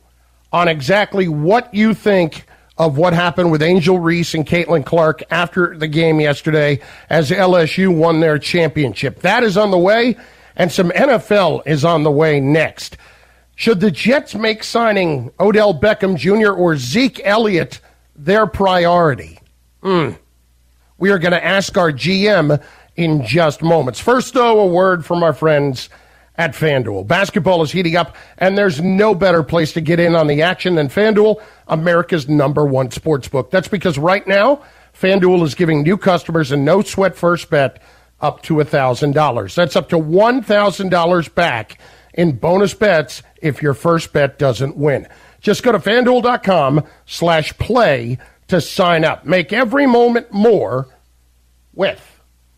on 0.52 0.68
exactly 0.68 1.28
what 1.28 1.72
you 1.72 1.94
think 1.94 2.46
of 2.76 2.98
what 2.98 3.12
happened 3.12 3.52
with 3.52 3.62
Angel 3.62 3.98
Reese 3.98 4.34
and 4.34 4.46
Caitlin 4.46 4.84
Clark 4.84 5.22
after 5.30 5.76
the 5.76 5.86
game 5.86 6.20
yesterday 6.20 6.80
as 7.08 7.30
LSU 7.30 7.94
won 7.94 8.20
their 8.20 8.38
championship. 8.38 9.20
That 9.20 9.44
is 9.44 9.56
on 9.56 9.70
the 9.70 9.78
way, 9.78 10.16
and 10.56 10.72
some 10.72 10.90
NFL 10.90 11.62
is 11.66 11.84
on 11.84 12.02
the 12.02 12.10
way 12.10 12.40
next. 12.40 12.96
Should 13.56 13.80
the 13.80 13.90
Jets 13.90 14.34
make 14.34 14.64
signing 14.64 15.30
Odell 15.38 15.78
Beckham 15.78 16.16
Jr. 16.16 16.50
or 16.52 16.76
Zeke 16.76 17.20
Elliott 17.24 17.80
their 18.16 18.46
priority? 18.46 19.38
Hmm. 19.82 20.12
We 20.98 21.10
are 21.10 21.18
going 21.18 21.32
to 21.32 21.44
ask 21.44 21.76
our 21.76 21.90
GM 21.90 22.62
in 22.96 23.24
just 23.26 23.62
moments. 23.62 24.00
First, 24.00 24.34
though, 24.34 24.60
a 24.60 24.66
word 24.66 25.04
from 25.04 25.22
our 25.22 25.32
friends 25.32 25.88
at 26.36 26.52
FanDuel. 26.52 27.06
Basketball 27.06 27.62
is 27.62 27.72
heating 27.72 27.96
up, 27.96 28.16
and 28.38 28.58
there's 28.58 28.80
no 28.80 29.14
better 29.14 29.42
place 29.42 29.72
to 29.72 29.80
get 29.80 30.00
in 30.00 30.14
on 30.14 30.26
the 30.26 30.42
action 30.42 30.74
than 30.74 30.88
FanDuel, 30.88 31.42
America's 31.68 32.28
number 32.28 32.64
one 32.64 32.90
sports 32.90 33.28
book. 33.28 33.50
That's 33.50 33.68
because 33.68 33.98
right 33.98 34.26
now, 34.26 34.62
FanDuel 34.94 35.42
is 35.44 35.54
giving 35.54 35.82
new 35.82 35.96
customers 35.96 36.52
a 36.52 36.56
no 36.56 36.82
sweat 36.82 37.16
first 37.16 37.50
bet 37.50 37.80
up 38.20 38.42
to 38.42 38.54
$1,000. 38.54 39.54
That's 39.54 39.76
up 39.76 39.88
to 39.90 39.96
$1,000 39.96 41.34
back 41.34 41.78
in 42.14 42.36
bonus 42.36 42.74
bets 42.74 43.22
if 43.42 43.62
your 43.62 43.74
first 43.74 44.12
bet 44.12 44.38
doesn't 44.38 44.76
win. 44.76 45.08
Just 45.40 45.62
go 45.62 45.72
to 45.72 45.78
fanduel.com 45.78 46.84
slash 47.06 47.56
play 47.58 48.18
to 48.48 48.60
sign 48.60 49.04
up. 49.04 49.24
Make 49.24 49.52
every 49.52 49.86
moment 49.86 50.32
more 50.32 50.88
with 51.72 52.13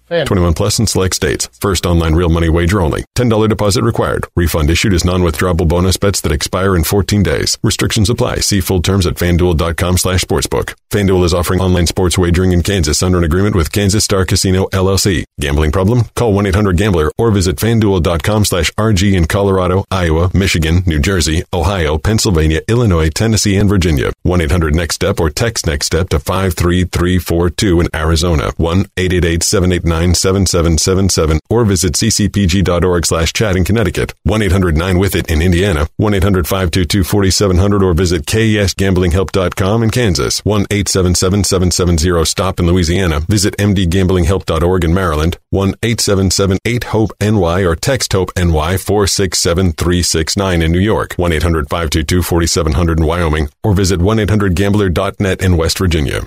21 0.09 0.55
plus 0.55 0.79
in 0.79 0.87
select 0.87 1.17
states. 1.17 1.49
First 1.61 1.85
online 1.85 2.15
real 2.15 2.29
money 2.29 2.49
wager 2.49 2.81
only. 2.81 3.05
$10 3.17 3.49
deposit 3.49 3.83
required. 3.83 4.27
Refund 4.37 4.71
issued 4.71 4.95
as 4.95 5.05
non-withdrawable 5.05 5.67
bonus 5.67 5.97
bets 5.97 6.21
that 6.21 6.31
expire 6.33 6.77
in 6.77 6.85
14 6.85 7.23
days. 7.23 7.59
Restrictions 7.63 8.09
apply. 8.09 8.37
See 8.37 8.61
full 8.61 8.83
terms 8.83 9.07
at 9.07 9.15
fanduel.com 9.15 9.99
slash 9.99 10.23
sportsbook. 10.25 10.75
FanDuel 10.91 11.25
is 11.25 11.35
offering 11.35 11.61
online 11.61 11.87
sports 11.87 12.17
wagering 12.17 12.53
in 12.53 12.63
Kansas 12.63 13.03
under 13.03 13.19
an 13.19 13.25
agreement 13.25 13.57
with 13.57 13.73
Kansas 13.73 14.05
Star 14.05 14.25
Casino 14.25 14.67
LLC. 14.69 15.25
Gambling 15.41 15.73
problem? 15.73 16.05
Call 16.15 16.33
1-800-GAMBLER 16.35 17.11
or 17.19 17.31
visit 17.33 17.57
fanduel.com 17.57 18.45
slash 18.45 18.71
RG 18.73 19.13
in 19.13 19.27
Colorado, 19.27 19.85
Iowa, 19.91 20.31
Michigan, 20.33 20.83
New 20.87 21.01
Jersey, 21.01 21.43
Ohio, 21.53 21.99
Pennsylvania, 21.99 22.61
Illinois, 22.69 23.11
Tennessee, 23.11 23.57
and 23.57 23.69
Virginia. 23.69 24.13
1-800-NEXT-STEP 24.25 25.19
or 25.19 25.31
text 25.31 25.67
NEXT 25.67 25.87
STEP 25.87 26.09
to 26.11 26.19
53342 26.19 27.81
in 27.81 27.89
Arizona. 27.95 28.53
1-888-789 28.53 29.96
1-800-977-7777 29.97 31.39
or 31.49 31.65
visit 31.65 31.95
ccpg.org 31.95 33.07
slash 33.07 33.33
chat 33.33 33.57
in 33.57 33.65
Connecticut, 33.65 34.13
1-800-9-WITH-IT 34.29 35.31
in 35.31 35.41
Indiana, 35.43 35.89
1-800-522-4700 36.01 37.83
or 37.83 37.95
visit 37.95 38.27
kesgamblinghelp.com 38.27 39.83
in 39.83 39.91
Kansas, 39.91 40.41
1-877-770-STOP 40.43 42.61
in 42.61 42.67
Louisiana, 42.67 43.21
visit 43.21 43.57
mdgamblinghelp.org 43.57 44.85
in 44.85 44.93
Maryland, 44.95 45.39
1-877-8-HOPE-NY 45.55 47.65
or 47.65 47.77
text 47.77 48.13
HOPE-NY 48.13 48.75
467-369 48.77 50.65
in 50.65 50.73
New 50.73 50.79
York, 50.79 51.15
1-800-522-4700 51.17 52.99
in 52.99 53.07
Wyoming, 53.07 53.49
or 53.63 53.73
visit 53.73 54.01
1-800-GAMBLER.net 54.01 55.41
in 55.43 55.57
West 55.57 55.79
Virginia. 55.79 56.27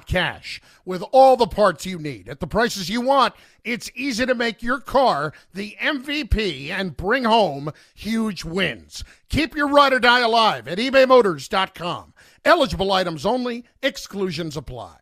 cash. 0.00 0.60
With 0.84 1.02
all 1.12 1.36
the 1.36 1.46
parts 1.46 1.86
you 1.86 1.98
need 1.98 2.28
at 2.28 2.40
the 2.40 2.46
prices 2.46 2.90
you 2.90 3.00
want, 3.00 3.34
it's 3.64 3.90
easy 3.94 4.26
to 4.26 4.34
make 4.34 4.62
your 4.62 4.80
car 4.80 5.32
the 5.52 5.76
MVP 5.80 6.70
and 6.70 6.96
bring 6.96 7.24
home 7.24 7.72
huge 7.94 8.44
wins. 8.44 9.04
Keep 9.28 9.56
your 9.56 9.68
ride 9.68 9.92
or 9.92 10.00
die 10.00 10.20
alive 10.20 10.68
at 10.68 10.78
ebaymotors.com. 10.78 12.14
Eligible 12.44 12.92
items 12.92 13.24
only, 13.24 13.64
exclusions 13.82 14.56
apply. 14.56 14.96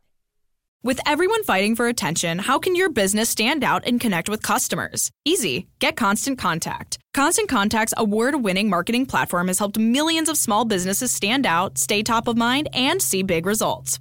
With 0.85 0.99
everyone 1.07 1.45
fighting 1.45 1.77
for 1.77 1.87
attention, 1.87 2.41
how 2.41 2.59
can 2.59 2.75
your 2.75 2.91
business 2.91 3.29
stand 3.31 3.63
out 3.63 3.87
and 3.87 4.01
connect 4.01 4.29
with 4.29 4.43
customers? 4.43 5.13
Easy. 5.25 5.69
Get 5.79 5.97
Constant 5.97 6.39
Contact. 6.39 6.99
Constant 7.15 7.49
Contact's 7.49 7.95
award 7.97 8.43
winning 8.43 8.69
marketing 8.69 9.07
platform 9.07 9.47
has 9.47 9.61
helped 9.61 9.79
millions 9.79 10.29
of 10.29 10.37
small 10.37 10.65
businesses 10.65 11.13
stand 11.13 11.47
out, 11.47 11.79
stay 11.79 12.03
top 12.03 12.27
of 12.27 12.37
mind, 12.37 12.69
and 12.73 13.01
see 13.01 13.23
big 13.23 13.47
results 13.47 14.01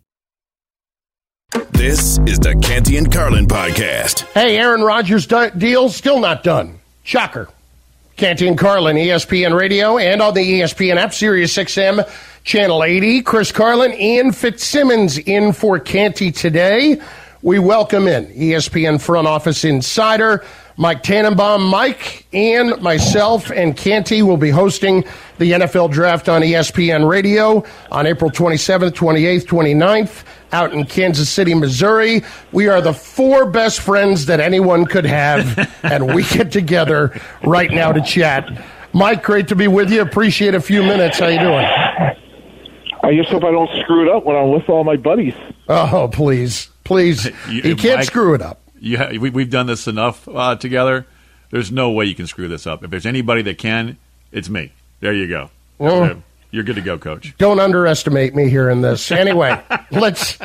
This 1.51 2.17
is 2.19 2.39
the 2.39 2.57
Canty 2.61 2.97
and 2.97 3.11
Carlin 3.11 3.45
podcast. 3.45 4.21
Hey, 4.33 4.57
Aaron 4.57 4.81
Rodgers 4.81 5.27
deal 5.27 5.89
still 5.89 6.19
not 6.19 6.43
done. 6.43 6.79
Shocker. 7.03 7.49
Canty 8.15 8.47
and 8.47 8.57
Carlin, 8.57 8.95
ESPN 8.95 9.57
Radio, 9.57 9.97
and 9.97 10.21
on 10.21 10.33
the 10.33 10.61
ESPN 10.61 10.95
app, 10.95 11.13
Sirius 11.13 11.55
XM, 11.57 12.09
Channel 12.43 12.83
80. 12.83 13.21
Chris 13.23 13.51
Carlin, 13.51 13.93
Ian 13.99 14.31
Fitzsimmons 14.31 15.17
in 15.17 15.51
for 15.51 15.79
Canty 15.79 16.31
today. 16.31 17.01
We 17.41 17.59
welcome 17.59 18.07
in 18.07 18.27
ESPN 18.27 19.01
front 19.01 19.27
office 19.27 19.65
insider 19.65 20.45
Mike 20.81 21.03
Tannenbaum. 21.03 21.61
Mike 21.69 22.25
and 22.33 22.81
myself 22.81 23.51
and 23.51 23.77
Canty 23.77 24.23
will 24.23 24.35
be 24.35 24.49
hosting 24.49 25.03
the 25.37 25.51
NFL 25.51 25.91
draft 25.91 26.27
on 26.27 26.41
ESPN 26.41 27.07
Radio 27.07 27.63
on 27.91 28.07
April 28.07 28.31
27th, 28.31 28.89
28th, 28.89 29.45
29th 29.45 30.23
out 30.51 30.73
in 30.73 30.83
Kansas 30.85 31.29
City, 31.29 31.53
Missouri. 31.53 32.23
We 32.51 32.67
are 32.67 32.81
the 32.81 32.93
four 32.93 33.45
best 33.51 33.79
friends 33.79 34.25
that 34.25 34.39
anyone 34.39 34.85
could 34.87 35.05
have, 35.05 35.69
and 35.83 36.15
we 36.15 36.23
get 36.23 36.51
together 36.51 37.15
right 37.43 37.69
now 37.69 37.91
to 37.91 38.01
chat. 38.01 38.49
Mike, 38.91 39.21
great 39.21 39.49
to 39.49 39.55
be 39.55 39.67
with 39.67 39.91
you. 39.91 40.01
Appreciate 40.01 40.55
a 40.55 40.59
few 40.61 40.81
minutes. 40.81 41.19
How 41.19 41.27
you 41.27 41.37
doing? 41.39 41.63
I 43.03 43.15
just 43.15 43.29
hope 43.29 43.43
I 43.43 43.51
don't 43.51 43.69
screw 43.81 44.01
it 44.09 44.15
up 44.15 44.25
when 44.25 44.35
I'm 44.35 44.49
with 44.51 44.67
all 44.67 44.83
my 44.83 44.95
buddies. 44.97 45.35
Oh, 45.69 46.09
please, 46.11 46.69
please. 46.85 47.25
You- 47.47 47.61
You, 47.61 47.75
can't 47.75 47.99
Mike- 47.99 48.07
screw 48.07 48.33
it 48.33 48.41
up. 48.41 48.57
Yeah, 48.81 49.11
we, 49.17 49.29
we've 49.29 49.49
done 49.49 49.67
this 49.67 49.87
enough 49.87 50.27
uh, 50.27 50.55
together. 50.55 51.05
There's 51.51 51.71
no 51.71 51.91
way 51.91 52.05
you 52.05 52.15
can 52.15 52.27
screw 52.27 52.47
this 52.47 52.65
up. 52.65 52.83
If 52.83 52.89
there's 52.89 53.05
anybody 53.05 53.43
that 53.43 53.57
can, 53.57 53.97
it's 54.31 54.49
me. 54.49 54.71
There 54.99 55.13
you 55.13 55.27
go. 55.27 55.49
Well- 55.77 56.23
You're 56.49 56.63
good 56.63 56.75
to 56.75 56.81
go, 56.81 56.97
coach. 56.97 57.33
Don't 57.37 57.59
underestimate 57.61 58.35
me 58.35 58.49
here 58.49 58.69
in 58.69 58.81
this. 58.81 59.09
Anyway, 59.11 59.57
let's, 59.91 60.37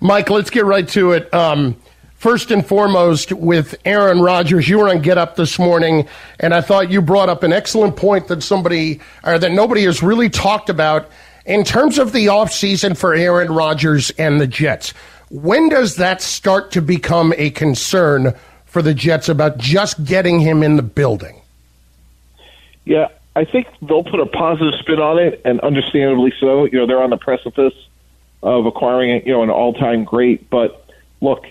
Mike, 0.00 0.28
let's 0.28 0.50
get 0.50 0.66
right 0.66 0.86
to 0.88 1.12
it. 1.12 1.32
Um, 1.32 1.76
first 2.16 2.50
and 2.50 2.66
foremost, 2.66 3.32
with 3.32 3.74
Aaron 3.86 4.20
Rodgers, 4.20 4.68
you 4.68 4.78
were 4.78 4.90
on 4.90 5.00
Get 5.00 5.16
Up 5.16 5.36
this 5.36 5.58
morning, 5.58 6.06
and 6.40 6.52
I 6.52 6.60
thought 6.60 6.90
you 6.90 7.00
brought 7.00 7.30
up 7.30 7.44
an 7.44 7.52
excellent 7.54 7.96
point 7.96 8.28
that 8.28 8.42
somebody, 8.42 9.00
or 9.24 9.38
that 9.38 9.52
nobody 9.52 9.84
has 9.84 10.02
really 10.02 10.28
talked 10.28 10.68
about 10.68 11.08
in 11.46 11.64
terms 11.64 11.98
of 11.98 12.12
the 12.12 12.26
offseason 12.26 12.94
for 12.96 13.14
Aaron 13.14 13.50
Rodgers 13.52 14.10
and 14.18 14.40
the 14.40 14.46
Jets. 14.46 14.92
When 15.30 15.68
does 15.68 15.96
that 15.96 16.22
start 16.22 16.70
to 16.72 16.82
become 16.82 17.32
a 17.36 17.50
concern 17.50 18.34
for 18.66 18.82
the 18.82 18.94
Jets 18.94 19.28
about 19.28 19.58
just 19.58 20.04
getting 20.04 20.40
him 20.40 20.62
in 20.62 20.76
the 20.76 20.82
building? 20.82 21.40
Yeah, 22.84 23.08
I 23.36 23.44
think 23.44 23.66
they'll 23.82 24.04
put 24.04 24.20
a 24.20 24.26
positive 24.26 24.74
spin 24.80 25.00
on 25.00 25.18
it, 25.18 25.40
and 25.44 25.60
understandably 25.60 26.32
so. 26.38 26.64
You 26.66 26.78
know, 26.78 26.86
they're 26.86 27.02
on 27.02 27.10
the 27.10 27.16
precipice 27.16 27.74
of 28.42 28.66
acquiring, 28.66 29.26
you 29.26 29.32
know, 29.32 29.42
an 29.42 29.50
all-time 29.50 30.04
great. 30.04 30.50
But 30.50 30.86
look, 31.20 31.46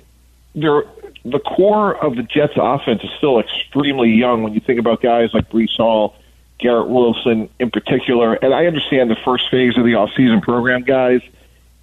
they're 0.54 0.84
the 1.26 1.40
core 1.40 1.96
of 1.96 2.16
the 2.16 2.24
Jets' 2.24 2.54
offense 2.58 3.04
is 3.04 3.10
still 3.18 3.40
extremely 3.40 4.12
young. 4.12 4.44
When 4.44 4.54
you 4.54 4.60
think 4.60 4.80
about 4.80 5.02
guys 5.02 5.34
like 5.34 5.50
Breece 5.50 5.78
Hall, 5.78 6.16
Garrett 6.60 6.90
Wilson 6.90 7.50
in 7.60 7.72
particular, 7.72 8.34
and 8.36 8.54
I 8.54 8.66
understand 8.66 9.10
the 9.10 9.18
first 9.24 9.50
phase 9.50 9.78
of 9.78 9.86
the 9.86 9.96
off-season 9.96 10.42
program, 10.42 10.84
guys, 10.84 11.22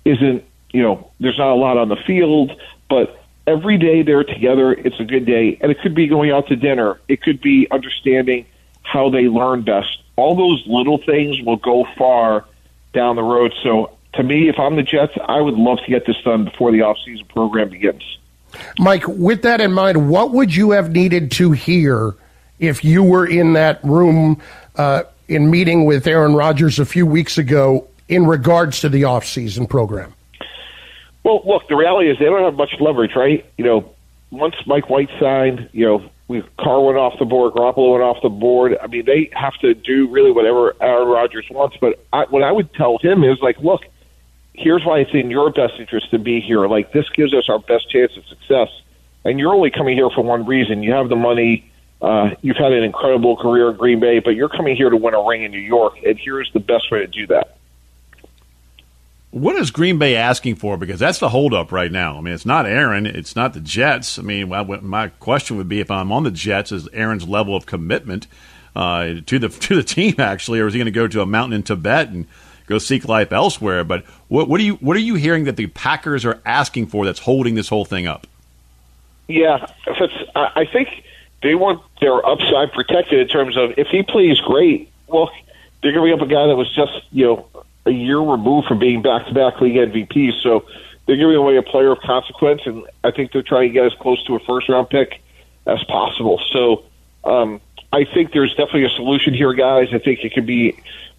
isn't 0.04 0.44
you 0.72 0.82
know, 0.82 1.10
there's 1.20 1.38
not 1.38 1.52
a 1.52 1.54
lot 1.54 1.76
on 1.76 1.88
the 1.88 1.96
field, 1.96 2.52
but 2.88 3.22
every 3.46 3.78
day 3.78 4.02
they're 4.02 4.24
together, 4.24 4.72
it's 4.72 4.98
a 5.00 5.04
good 5.04 5.26
day, 5.26 5.58
and 5.60 5.70
it 5.70 5.80
could 5.80 5.94
be 5.94 6.06
going 6.06 6.30
out 6.30 6.48
to 6.48 6.56
dinner. 6.56 7.00
It 7.08 7.22
could 7.22 7.40
be 7.40 7.66
understanding 7.70 8.46
how 8.82 9.10
they 9.10 9.28
learn 9.28 9.62
best. 9.62 10.02
All 10.16 10.36
those 10.36 10.62
little 10.66 10.98
things 10.98 11.40
will 11.42 11.56
go 11.56 11.86
far 11.96 12.44
down 12.92 13.16
the 13.16 13.22
road. 13.22 13.52
So 13.62 13.96
to 14.14 14.22
me, 14.22 14.48
if 14.48 14.58
I'm 14.58 14.76
the 14.76 14.82
Jets, 14.82 15.14
I 15.26 15.40
would 15.40 15.54
love 15.54 15.78
to 15.84 15.90
get 15.90 16.06
this 16.06 16.20
done 16.22 16.44
before 16.44 16.72
the 16.72 16.82
off-season 16.82 17.26
program 17.26 17.70
begins. 17.70 18.18
Mike, 18.78 19.06
with 19.06 19.42
that 19.42 19.60
in 19.60 19.72
mind, 19.72 20.10
what 20.10 20.32
would 20.32 20.54
you 20.54 20.72
have 20.72 20.90
needed 20.90 21.30
to 21.32 21.52
hear 21.52 22.14
if 22.58 22.84
you 22.84 23.02
were 23.02 23.26
in 23.26 23.52
that 23.52 23.82
room 23.84 24.40
uh, 24.76 25.04
in 25.28 25.50
meeting 25.50 25.84
with 25.84 26.06
Aaron 26.06 26.34
Rodgers 26.34 26.78
a 26.78 26.84
few 26.84 27.06
weeks 27.06 27.38
ago 27.38 27.86
in 28.08 28.26
regards 28.26 28.80
to 28.80 28.88
the 28.88 29.02
offseason 29.02 29.68
program? 29.68 30.12
Well, 31.22 31.42
look, 31.44 31.68
the 31.68 31.76
reality 31.76 32.10
is 32.10 32.18
they 32.18 32.24
don't 32.26 32.44
have 32.44 32.54
much 32.54 32.74
leverage, 32.80 33.14
right? 33.14 33.44
You 33.58 33.64
know, 33.64 33.94
once 34.30 34.54
Mike 34.66 34.88
White 34.88 35.10
signed, 35.18 35.68
you 35.72 35.86
know, 35.86 36.10
we 36.28 36.42
Carr 36.58 36.80
went 36.80 36.96
off 36.96 37.18
the 37.18 37.24
board, 37.24 37.54
Garoppolo 37.54 37.92
went 37.92 38.04
off 38.04 38.18
the 38.22 38.28
board. 38.28 38.78
I 38.80 38.86
mean, 38.86 39.04
they 39.04 39.30
have 39.32 39.54
to 39.60 39.74
do 39.74 40.08
really 40.08 40.30
whatever 40.30 40.74
Aaron 40.80 41.08
Rodgers 41.08 41.46
wants. 41.50 41.76
But 41.80 42.04
I, 42.12 42.24
what 42.30 42.42
I 42.42 42.52
would 42.52 42.72
tell 42.74 42.98
him 42.98 43.24
is 43.24 43.38
like, 43.42 43.58
look, 43.58 43.82
here's 44.54 44.84
why 44.84 45.00
it's 45.00 45.10
in 45.12 45.30
your 45.30 45.50
best 45.50 45.74
interest 45.78 46.10
to 46.12 46.18
be 46.18 46.40
here. 46.40 46.66
Like 46.68 46.92
this 46.92 47.08
gives 47.10 47.34
us 47.34 47.48
our 47.48 47.58
best 47.58 47.90
chance 47.90 48.16
of 48.16 48.24
success. 48.26 48.68
And 49.24 49.38
you're 49.38 49.52
only 49.52 49.70
coming 49.70 49.96
here 49.96 50.08
for 50.08 50.22
one 50.22 50.46
reason. 50.46 50.82
You 50.82 50.92
have 50.92 51.08
the 51.08 51.16
money. 51.16 51.70
Uh, 52.00 52.30
you've 52.40 52.56
had 52.56 52.72
an 52.72 52.82
incredible 52.82 53.36
career 53.36 53.70
in 53.70 53.76
Green 53.76 54.00
Bay, 54.00 54.20
but 54.20 54.30
you're 54.30 54.48
coming 54.48 54.74
here 54.74 54.88
to 54.88 54.96
win 54.96 55.14
a 55.14 55.22
ring 55.22 55.42
in 55.42 55.50
New 55.50 55.58
York, 55.58 55.94
and 56.06 56.18
here's 56.18 56.50
the 56.54 56.60
best 56.60 56.90
way 56.90 57.00
to 57.00 57.06
do 57.06 57.26
that. 57.26 57.58
What 59.30 59.54
is 59.56 59.70
Green 59.70 59.98
Bay 59.98 60.16
asking 60.16 60.56
for? 60.56 60.76
Because 60.76 60.98
that's 60.98 61.20
the 61.20 61.28
holdup 61.28 61.70
right 61.70 61.92
now. 61.92 62.18
I 62.18 62.20
mean, 62.20 62.34
it's 62.34 62.46
not 62.46 62.66
Aaron, 62.66 63.06
it's 63.06 63.36
not 63.36 63.54
the 63.54 63.60
Jets. 63.60 64.18
I 64.18 64.22
mean, 64.22 64.48
my 64.48 65.08
question 65.20 65.56
would 65.56 65.68
be 65.68 65.80
if 65.80 65.90
I'm 65.90 66.10
on 66.10 66.24
the 66.24 66.32
Jets, 66.32 66.72
is 66.72 66.88
Aaron's 66.92 67.28
level 67.28 67.54
of 67.54 67.64
commitment 67.64 68.26
uh, 68.74 69.14
to 69.26 69.38
the 69.38 69.48
to 69.66 69.76
the 69.76 69.82
team 69.82 70.16
actually, 70.18 70.60
or 70.60 70.66
is 70.66 70.74
he 70.74 70.78
going 70.78 70.86
to 70.86 70.90
go 70.90 71.06
to 71.06 71.20
a 71.20 71.26
mountain 71.26 71.54
in 71.54 71.62
Tibet 71.62 72.08
and 72.08 72.26
go 72.66 72.78
seek 72.78 73.06
life 73.06 73.32
elsewhere? 73.32 73.84
But 73.84 74.04
what, 74.28 74.48
what 74.48 74.58
do 74.58 74.64
you 74.64 74.74
what 74.76 74.96
are 74.96 75.00
you 75.00 75.14
hearing 75.14 75.44
that 75.44 75.56
the 75.56 75.68
Packers 75.68 76.24
are 76.24 76.40
asking 76.44 76.86
for 76.86 77.04
that's 77.04 77.20
holding 77.20 77.54
this 77.54 77.68
whole 77.68 77.84
thing 77.84 78.06
up? 78.06 78.26
Yeah, 79.28 79.70
I 80.34 80.64
think 80.72 80.88
they 81.40 81.54
want 81.54 81.82
their 82.00 82.26
upside 82.26 82.72
protected 82.72 83.20
in 83.20 83.28
terms 83.28 83.56
of 83.56 83.74
if 83.78 83.86
he 83.86 84.02
plays 84.02 84.40
great, 84.40 84.90
well, 85.06 85.30
they're 85.82 85.92
going 85.92 86.10
to 86.10 86.16
be 86.16 86.20
up 86.20 86.28
a 86.28 86.30
guy 86.30 86.48
that 86.48 86.56
was 86.56 86.74
just 86.74 86.92
you 87.12 87.26
know 87.26 87.46
a 87.86 87.90
year 87.90 88.18
removed 88.18 88.68
from 88.68 88.78
being 88.78 89.02
back 89.02 89.26
to 89.26 89.34
back 89.34 89.60
league 89.60 89.76
MVP. 89.76 90.42
So 90.42 90.64
they're 91.06 91.16
giving 91.16 91.36
away 91.36 91.56
a 91.56 91.62
player 91.62 91.92
of 91.92 92.00
consequence, 92.00 92.62
and 92.66 92.84
I 93.02 93.10
think 93.10 93.32
they're 93.32 93.42
trying 93.42 93.68
to 93.68 93.72
get 93.72 93.86
as 93.86 93.94
close 93.94 94.22
to 94.24 94.36
a 94.36 94.40
first 94.40 94.68
round 94.68 94.90
pick 94.90 95.20
as 95.66 95.82
possible. 95.84 96.40
So 96.52 96.84
um, 97.24 97.60
I 97.92 98.04
think 98.04 98.32
there's 98.32 98.50
definitely 98.50 98.84
a 98.84 98.90
solution 98.90 99.34
here, 99.34 99.52
guys. 99.52 99.88
I 99.92 99.98
think 99.98 100.24
it 100.24 100.32
could 100.34 100.46
be 100.46 100.76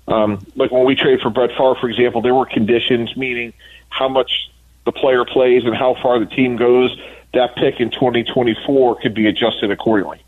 um, 0.08 0.46
like 0.56 0.72
when 0.72 0.86
we 0.86 0.96
traded 0.96 1.22
for 1.22 1.30
Brett 1.30 1.52
Favre, 1.52 1.76
for 1.76 1.90
example, 1.90 2.22
there 2.22 2.36
were 2.36 2.46
conditions, 2.46 3.16
meaning 3.16 3.54
how 3.90 4.10
much 4.10 4.52
the 4.86 4.92
player 4.92 5.26
plays 5.26 5.64
and 5.66 5.76
how 5.76 5.96
far 6.02 6.20
the 6.20 6.26
team 6.26 6.58
goes. 6.58 6.98
That 7.34 7.56
pick 7.56 7.80
in 7.80 7.92
2024 7.92 9.00
could 9.00 9.14
be 9.14 9.28
adjusted 9.28 9.72
accordingly. 9.72 10.22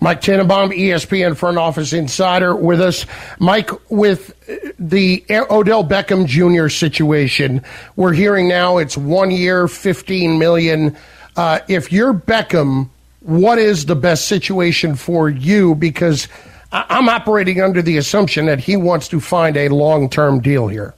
Mike 0.00 0.20
Tannenbaum, 0.20 0.70
ESPN 0.70 1.36
front 1.36 1.58
office 1.58 1.92
insider, 1.92 2.54
with 2.54 2.80
us. 2.80 3.06
Mike, 3.38 3.70
with 3.90 4.34
the 4.78 5.24
Odell 5.30 5.84
Beckham 5.84 6.26
Jr. 6.26 6.68
situation, 6.68 7.62
we're 7.96 8.12
hearing 8.12 8.48
now 8.48 8.78
it's 8.78 8.96
one 8.96 9.30
year, 9.30 9.68
fifteen 9.68 10.38
million. 10.38 10.96
Uh, 11.36 11.60
if 11.68 11.92
you're 11.92 12.12
Beckham, 12.12 12.88
what 13.20 13.58
is 13.58 13.86
the 13.86 13.96
best 13.96 14.26
situation 14.26 14.94
for 14.94 15.28
you? 15.28 15.74
Because 15.74 16.28
I'm 16.72 17.08
operating 17.08 17.60
under 17.60 17.82
the 17.82 17.98
assumption 17.98 18.46
that 18.46 18.58
he 18.58 18.76
wants 18.76 19.08
to 19.08 19.20
find 19.20 19.56
a 19.56 19.68
long 19.68 20.08
term 20.08 20.40
deal 20.40 20.68
here. 20.68 20.94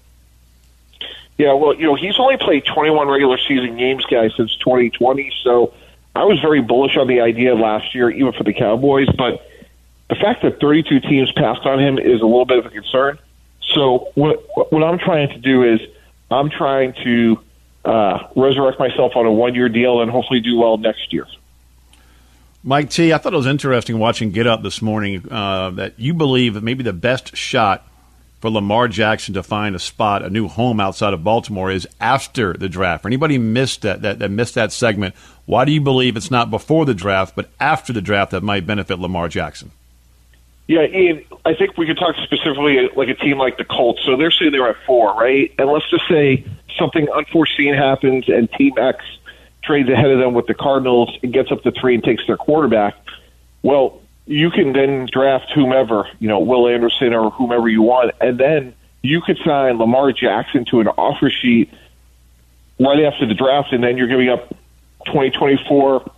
Yeah, 1.37 1.53
well, 1.55 1.75
you 1.75 1.83
know, 1.85 1.97
he's 1.97 2.19
only 2.21 2.37
played 2.37 2.65
21 2.65 3.09
regular 3.09 3.39
season 3.39 3.77
games, 3.77 4.05
guys, 4.07 4.33
since 4.37 4.57
2020. 4.59 5.33
So 5.43 5.75
I 6.15 6.25
was 6.25 6.41
very 6.41 6.63
bullish 6.63 6.97
on 6.97 7.09
the 7.09 7.21
idea 7.21 7.55
last 7.55 7.95
year, 7.95 8.11
even 8.11 8.33
for 8.33 8.45
the 8.45 8.53
Cowboys. 8.53 9.09
But 9.17 9.47
the 10.09 10.15
fact 10.15 10.43
that 10.43 10.61
32 10.61 11.01
teams 11.01 11.33
passed 11.33 11.67
on 11.67 11.81
him 11.81 11.99
is 11.99 12.21
a 12.21 12.27
little 12.27 12.45
bit 12.45 12.59
of 12.59 12.67
a 12.67 12.71
concern. 12.71 13.19
So 13.75 14.11
what 14.15 14.45
what 14.73 14.85
I'm 14.85 14.99
trying 14.99 15.29
to 15.31 15.39
do 15.39 15.65
is 15.65 15.81
I'm 16.31 16.51
trying 16.51 16.93
to 17.05 17.41
uh, 17.85 18.29
resurrect 18.37 18.79
myself 18.79 19.17
on 19.17 19.27
a 19.27 19.33
one 19.33 19.55
year 19.55 19.69
deal 19.69 20.01
and 20.01 20.11
hopefully 20.11 20.41
do 20.41 20.57
well 20.57 20.77
next 20.77 21.13
year. 21.13 21.27
Mike 22.63 22.89
T, 22.91 23.13
I 23.13 23.19
thought 23.19 23.35
it 23.35 23.37
was 23.37 23.47
interesting 23.47 23.99
watching 23.99 24.31
Get 24.31 24.47
Up 24.47 24.63
this 24.63 24.81
morning 24.81 25.31
uh, 25.31 25.71
that 25.71 25.99
you 25.99 26.15
believe 26.15 26.55
that 26.55 26.63
maybe 26.63 26.83
the 26.83 26.95
best 26.95 27.37
shot 27.37 27.87
for 28.45 28.51
Lamar 28.51 28.89
Jackson 28.89 29.33
to 29.33 29.43
find 29.43 29.75
a 29.75 29.79
spot, 29.79 30.23
a 30.23 30.29
new 30.29 30.49
home 30.49 30.79
outside 30.79 31.15
of 31.15 31.25
Baltimore, 31.25 31.71
is 31.71 31.89
after 31.99 32.53
the 32.53 32.69
draft. 32.69 33.01
For 33.01 33.09
anybody 33.09 33.39
missed 33.39 33.81
that, 33.81 34.03
that, 34.03 34.19
that 34.19 34.31
missed 34.31 34.55
that 34.57 34.71
segment, 34.71 35.15
why 35.47 35.65
do 35.65 35.73
you 35.73 35.81
believe 35.81 36.15
it's 36.15 36.31
not 36.31 36.51
before 36.51 36.85
the 36.85 36.93
draft, 36.93 37.35
but 37.35 37.49
after 37.59 37.91
the 37.95 38.03
draft 38.03 38.33
that 38.33 38.43
might 38.43 38.67
benefit 38.67 38.99
Lamar 38.99 39.29
Jackson? 39.29 39.71
Yeah, 40.67 40.83
Ian, 40.83 41.25
I 41.47 41.55
think 41.55 41.79
we 41.79 41.87
could 41.87 41.97
talk 41.97 42.17
specifically 42.23 42.87
like 42.95 43.09
a 43.09 43.15
team 43.15 43.39
like 43.39 43.57
the 43.57 43.65
Colts. 43.65 44.03
So 44.05 44.15
they're 44.15 44.31
sitting 44.31 44.53
there 44.53 44.69
at 44.69 44.77
four, 44.85 45.15
right? 45.15 45.51
And 45.59 45.71
let's 45.71 45.89
just 45.89 46.07
say 46.07 46.45
something 46.79 47.09
unforeseen 47.17 47.73
happens 47.73 48.29
and 48.29 48.53
Team 48.53 48.75
X 48.77 49.03
trades 49.63 49.89
ahead 49.89 50.11
of 50.11 50.19
them 50.19 50.35
with 50.35 50.49
the 50.49 50.55
Cardinals 50.55 51.17
and 51.23 51.33
gets 51.33 51.51
up 51.51 51.63
to 51.63 51.73
three 51.73 51.95
and 51.95 52.05
takes 52.05 52.27
their 52.27 52.37
quarterback. 52.37 52.95
Well, 53.63 54.03
you 54.27 54.51
can 54.51 54.73
then 54.73 55.07
draft 55.11 55.53
whomever, 55.55 56.09
you 56.19 56.29
know, 56.29 56.41
Will 56.41 56.69
Anderson 56.69 57.13
or 57.13 57.31
whomever 57.31 57.69
you 57.69 57.83
want, 57.83 58.15
and 58.21 58.39
then 58.39 58.75
you 59.03 59.21
could 59.21 59.39
sign 59.45 59.79
Lamar 59.79 60.13
Jackson 60.13 60.65
to 60.71 60.81
an 60.81 60.89
offer 60.89 61.31
sheet 61.31 61.71
right 62.81 63.05
after 63.05 63.27
the 63.27 63.35
draft, 63.35 63.73
and 63.73 63.85
then 63.85 63.99
you're 63.99 64.09
giving 64.09 64.31
up 64.31 64.49
2024 65.07 66.11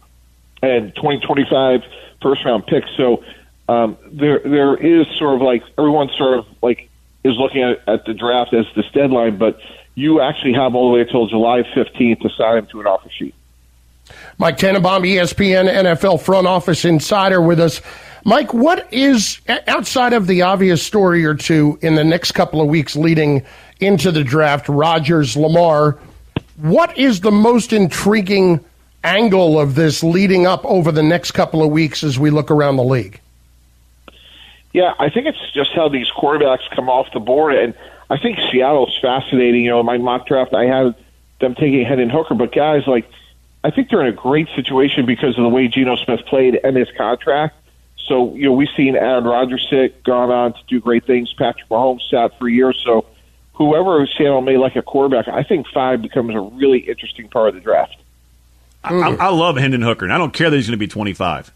and 0.62 0.94
2025 0.94 1.80
first 2.22 2.44
round 2.44 2.66
picks. 2.66 2.88
So 2.96 3.24
um, 3.68 3.96
there 4.12 4.38
there 4.38 4.76
is 4.76 5.06
sort 5.18 5.34
of 5.34 5.42
like 5.42 5.64
everyone 5.76 6.10
sort 6.16 6.38
of 6.38 6.46
like 6.62 6.88
is 7.24 7.36
looking 7.36 7.62
at, 7.62 7.88
at 7.88 8.04
the 8.04 8.14
draft 8.14 8.54
as 8.54 8.66
this 8.76 8.86
deadline, 8.92 9.36
but 9.36 9.58
you 9.96 10.20
actually 10.20 10.52
have 10.52 10.74
all 10.74 10.90
the 10.90 10.94
way 10.94 11.00
until 11.00 11.26
July 11.26 11.62
15th 11.62 12.20
to 12.20 12.28
sign 12.30 12.58
him 12.58 12.66
to 12.66 12.80
an 12.80 12.86
offer 12.86 13.10
sheet. 13.10 13.34
Mike 14.38 14.58
Tannenbaum, 14.58 15.02
ESPN 15.02 15.68
NFL 15.68 16.20
front 16.20 16.46
office 16.46 16.84
insider 16.84 17.40
with 17.40 17.60
us. 17.60 17.80
Mike, 18.24 18.52
what 18.52 18.92
is 18.92 19.40
outside 19.68 20.12
of 20.12 20.26
the 20.26 20.42
obvious 20.42 20.82
story 20.82 21.24
or 21.24 21.34
two 21.34 21.78
in 21.80 21.94
the 21.94 22.04
next 22.04 22.32
couple 22.32 22.60
of 22.60 22.68
weeks 22.68 22.96
leading 22.96 23.44
into 23.80 24.10
the 24.10 24.24
draft, 24.24 24.68
Rodgers, 24.68 25.36
Lamar, 25.36 25.98
what 26.56 26.96
is 26.98 27.20
the 27.20 27.30
most 27.30 27.72
intriguing 27.72 28.64
angle 29.04 29.60
of 29.60 29.74
this 29.74 30.02
leading 30.02 30.46
up 30.46 30.64
over 30.64 30.90
the 30.90 31.02
next 31.02 31.32
couple 31.32 31.62
of 31.62 31.70
weeks 31.70 32.02
as 32.02 32.18
we 32.18 32.30
look 32.30 32.50
around 32.50 32.76
the 32.76 32.84
league? 32.84 33.20
Yeah, 34.72 34.92
I 34.98 35.08
think 35.08 35.26
it's 35.26 35.52
just 35.54 35.70
how 35.74 35.88
these 35.88 36.10
quarterbacks 36.10 36.68
come 36.74 36.90
off 36.90 37.06
the 37.12 37.20
board. 37.20 37.54
And 37.54 37.74
I 38.10 38.18
think 38.18 38.38
Seattle's 38.50 38.98
fascinating. 39.00 39.64
You 39.64 39.70
know, 39.70 39.80
in 39.80 39.86
my 39.86 39.98
mock 39.98 40.26
draft, 40.26 40.52
I 40.52 40.64
had 40.64 40.94
them 41.40 41.54
taking 41.54 41.84
Hendon 41.84 42.10
Hooker, 42.10 42.34
but 42.34 42.52
guys 42.52 42.86
like 42.86 43.08
I 43.66 43.70
think 43.72 43.90
they're 43.90 44.00
in 44.00 44.06
a 44.06 44.12
great 44.12 44.46
situation 44.54 45.06
because 45.06 45.36
of 45.36 45.42
the 45.42 45.48
way 45.48 45.66
Geno 45.66 45.96
Smith 45.96 46.20
played 46.26 46.60
and 46.62 46.76
his 46.76 46.88
contract. 46.96 47.56
So, 48.06 48.32
you 48.36 48.44
know, 48.44 48.52
we've 48.52 48.68
seen 48.76 48.94
Aaron 48.94 49.24
Rodgers 49.24 49.66
sit, 49.68 50.04
gone 50.04 50.30
on 50.30 50.52
to 50.52 50.60
do 50.68 50.78
great 50.78 51.04
things. 51.04 51.32
Patrick 51.32 51.68
Mahomes 51.68 52.08
sat 52.08 52.38
for 52.38 52.48
years. 52.48 52.80
So, 52.84 53.06
whoever 53.54 54.06
Seattle 54.06 54.40
may 54.40 54.56
like 54.56 54.76
a 54.76 54.82
quarterback, 54.82 55.26
I 55.26 55.42
think 55.42 55.66
five 55.66 56.00
becomes 56.00 56.32
a 56.32 56.38
really 56.38 56.78
interesting 56.78 57.28
part 57.28 57.48
of 57.48 57.54
the 57.56 57.60
draft. 57.60 57.96
I, 58.84 58.94
I 58.94 59.30
love 59.30 59.56
Hendon 59.56 59.82
Hooker, 59.82 60.04
and 60.04 60.14
I 60.14 60.18
don't 60.18 60.32
care 60.32 60.48
that 60.48 60.54
he's 60.54 60.68
going 60.68 60.78
to 60.78 60.84
be 60.84 60.86
25. 60.86 61.48
I 61.48 61.52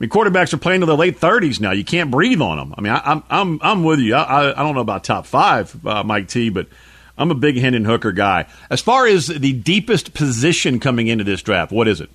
mean, 0.00 0.10
quarterbacks 0.10 0.52
are 0.52 0.56
playing 0.56 0.80
to 0.80 0.86
the 0.86 0.96
late 0.96 1.20
30s 1.20 1.60
now. 1.60 1.70
You 1.70 1.84
can't 1.84 2.10
breathe 2.10 2.40
on 2.40 2.58
them. 2.58 2.74
I 2.76 2.80
mean, 2.80 2.92
I, 2.92 3.12
am 3.12 3.22
I'm 3.30 3.60
I'm 3.62 3.84
with 3.84 4.00
you. 4.00 4.16
I, 4.16 4.50
I 4.50 4.64
don't 4.64 4.74
know 4.74 4.80
about 4.80 5.04
top 5.04 5.26
five, 5.26 5.86
uh, 5.86 6.02
Mike 6.02 6.26
T, 6.26 6.48
but– 6.48 6.66
I'm 7.22 7.30
a 7.30 7.36
big 7.36 7.56
Hendon 7.56 7.84
Hooker 7.84 8.10
guy. 8.10 8.46
As 8.68 8.80
far 8.80 9.06
as 9.06 9.28
the 9.28 9.52
deepest 9.52 10.12
position 10.12 10.80
coming 10.80 11.06
into 11.06 11.22
this 11.22 11.40
draft, 11.40 11.70
what 11.70 11.86
is 11.86 12.00
it? 12.00 12.10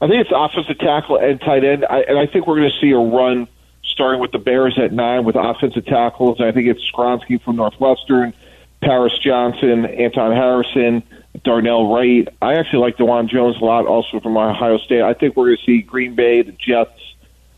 I 0.00 0.06
think 0.06 0.20
it's 0.20 0.30
offensive 0.32 0.78
tackle 0.78 1.16
and 1.16 1.40
tight 1.40 1.64
end, 1.64 1.84
I, 1.84 2.02
and 2.02 2.16
I 2.16 2.26
think 2.26 2.46
we're 2.46 2.56
going 2.56 2.70
to 2.70 2.80
see 2.80 2.92
a 2.92 2.98
run 2.98 3.48
starting 3.82 4.20
with 4.20 4.30
the 4.30 4.38
Bears 4.38 4.78
at 4.78 4.92
nine 4.92 5.24
with 5.24 5.34
offensive 5.34 5.84
tackles. 5.86 6.40
I 6.40 6.52
think 6.52 6.68
it's 6.68 6.80
Skoronski 6.90 7.42
from 7.42 7.56
Northwestern, 7.56 8.32
Paris 8.80 9.18
Johnson, 9.18 9.84
Anton 9.84 10.36
Harrison, 10.36 11.02
Darnell 11.42 11.92
Wright. 11.92 12.28
I 12.40 12.54
actually 12.54 12.78
like 12.78 12.96
Dawand 12.96 13.28
Jones 13.28 13.56
a 13.60 13.64
lot, 13.64 13.86
also 13.86 14.20
from 14.20 14.36
Ohio 14.36 14.78
State. 14.78 15.02
I 15.02 15.14
think 15.14 15.36
we're 15.36 15.46
going 15.46 15.58
to 15.58 15.64
see 15.64 15.82
Green 15.82 16.14
Bay, 16.14 16.42
the 16.42 16.52
Jets, 16.52 17.14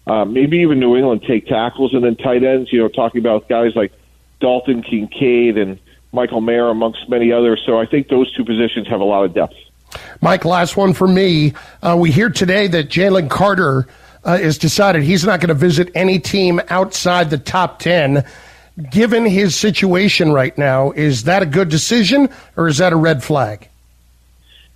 uh, 0.06 0.24
maybe 0.24 0.60
even 0.60 0.80
New 0.80 0.96
England 0.96 1.24
take 1.28 1.46
tackles 1.46 1.92
and 1.92 2.02
then 2.02 2.16
tight 2.16 2.42
ends. 2.42 2.72
You 2.72 2.80
know, 2.80 2.88
talking 2.88 3.20
about 3.20 3.48
guys 3.50 3.76
like 3.76 3.92
Dalton 4.40 4.82
Kincaid 4.82 5.58
and 5.58 5.78
Michael 6.12 6.40
Mayer, 6.40 6.68
amongst 6.68 7.09
many 7.09 7.33
others. 7.33 7.62
So 7.64 7.79
I 7.79 7.87
think 7.87 8.09
those 8.09 8.33
two 8.35 8.44
positions 8.44 8.87
have 8.88 9.01
a 9.01 9.05
lot 9.05 9.25
of 9.25 9.35
depth. 9.35 9.55
Mike, 10.20 10.44
last 10.44 10.77
one 10.77 10.94
for 10.94 11.09
me. 11.09 11.55
Uh, 11.83 11.96
we 11.98 12.11
hear 12.11 12.31
today 12.31 12.66
that 12.68 12.88
Jalen 12.88 13.29
Carter 13.29 13.87
uh, 14.25 14.38
is 14.40 14.59
decided 14.59 15.03
he's 15.03 15.25
not 15.25 15.40
going 15.40 15.48
to 15.48 15.55
visit 15.55 15.90
any 15.94 16.18
team 16.18 16.61
outside 16.68 17.31
the 17.31 17.38
top 17.38 17.79
10. 17.79 18.25
Given 18.90 19.27
his 19.27 19.55
situation 19.55 20.33
right 20.33 20.57
now, 20.57 20.92
is 20.92 21.25
that 21.25 21.42
a 21.42 21.46
good 21.46 21.68
decision 21.68 22.31
or 22.57 22.68
is 22.68 22.79
that 22.79 22.92
a 22.92 22.96
red 22.96 23.22
flag? 23.22 23.68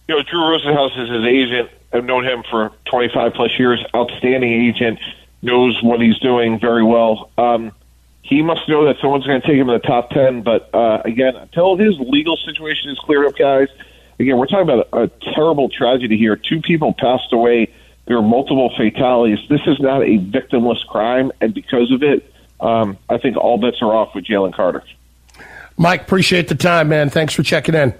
You 0.08 0.16
know, 0.16 0.22
Drew 0.22 0.40
Rosenhaus 0.40 0.98
is 1.02 1.08
his 1.08 1.24
agent. 1.24 1.70
I've 1.92 2.04
known 2.04 2.24
him 2.24 2.42
for 2.50 2.72
25 2.86 3.32
plus 3.32 3.58
years. 3.58 3.82
Outstanding 3.94 4.52
agent, 4.52 4.98
knows 5.42 5.80
what 5.82 6.00
he's 6.00 6.18
doing 6.18 6.58
very 6.58 6.82
well. 6.82 7.30
Um, 7.38 7.72
he 8.26 8.42
must 8.42 8.68
know 8.68 8.84
that 8.86 8.96
someone's 9.00 9.24
going 9.24 9.40
to 9.40 9.46
take 9.46 9.56
him 9.56 9.68
in 9.70 9.80
the 9.80 9.86
top 9.86 10.10
10. 10.10 10.42
But 10.42 10.74
uh, 10.74 11.02
again, 11.04 11.36
until 11.36 11.76
his 11.76 11.94
legal 12.00 12.36
situation 12.36 12.90
is 12.90 12.98
cleared 12.98 13.26
up, 13.26 13.36
guys, 13.36 13.68
again, 14.18 14.36
we're 14.36 14.46
talking 14.46 14.68
about 14.68 14.88
a, 14.92 15.02
a 15.02 15.08
terrible 15.34 15.68
tragedy 15.68 16.18
here. 16.18 16.34
Two 16.34 16.60
people 16.60 16.92
passed 16.92 17.32
away. 17.32 17.72
There 18.06 18.16
are 18.16 18.22
multiple 18.22 18.72
fatalities. 18.76 19.38
This 19.48 19.60
is 19.66 19.78
not 19.78 20.02
a 20.02 20.18
victimless 20.18 20.84
crime, 20.86 21.30
and 21.40 21.54
because 21.54 21.92
of 21.92 22.02
it, 22.02 22.32
um, 22.60 22.98
I 23.08 23.18
think 23.18 23.36
all 23.36 23.58
bets 23.58 23.80
are 23.80 23.92
off 23.92 24.14
with 24.14 24.24
Jalen 24.24 24.54
Carter. 24.54 24.82
Mike, 25.76 26.02
appreciate 26.02 26.48
the 26.48 26.54
time, 26.54 26.88
man. 26.88 27.10
Thanks 27.10 27.34
for 27.34 27.42
checking 27.42 27.74
in. 27.74 27.94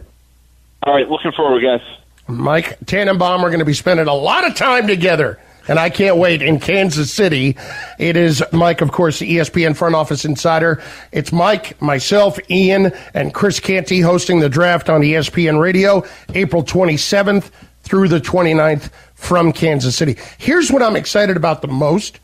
All 0.82 0.94
right, 0.94 1.08
looking 1.08 1.32
forward, 1.32 1.62
guys. 1.62 1.80
Mike 2.28 2.78
Tannenbaum 2.86 3.44
are 3.44 3.48
going 3.48 3.60
to 3.60 3.64
be 3.64 3.74
spending 3.74 4.08
a 4.08 4.14
lot 4.14 4.46
of 4.46 4.54
time 4.54 4.86
together, 4.86 5.38
and 5.68 5.78
I 5.78 5.90
can't 5.90 6.16
wait 6.16 6.42
in 6.42 6.60
Kansas 6.60 7.12
City. 7.12 7.56
It 7.98 8.16
is 8.16 8.42
Mike, 8.52 8.80
of 8.80 8.92
course, 8.92 9.18
the 9.18 9.36
ESPN 9.36 9.76
front 9.76 9.94
office 9.94 10.24
insider. 10.24 10.82
It's 11.12 11.32
Mike, 11.32 11.80
myself, 11.80 12.38
Ian, 12.50 12.92
and 13.14 13.34
Chris 13.34 13.60
Canty 13.60 14.00
hosting 14.00 14.40
the 14.40 14.48
draft 14.48 14.88
on 14.88 15.00
ESPN 15.00 15.60
Radio, 15.60 16.04
April 16.34 16.62
27th 16.62 17.50
through 17.82 18.08
the 18.08 18.20
29th 18.20 18.90
from 19.14 19.52
Kansas 19.52 19.96
City. 19.96 20.16
Here's 20.38 20.70
what 20.70 20.82
I'm 20.82 20.96
excited 20.96 21.36
about 21.36 21.62
the 21.62 21.68
most. 21.68 22.20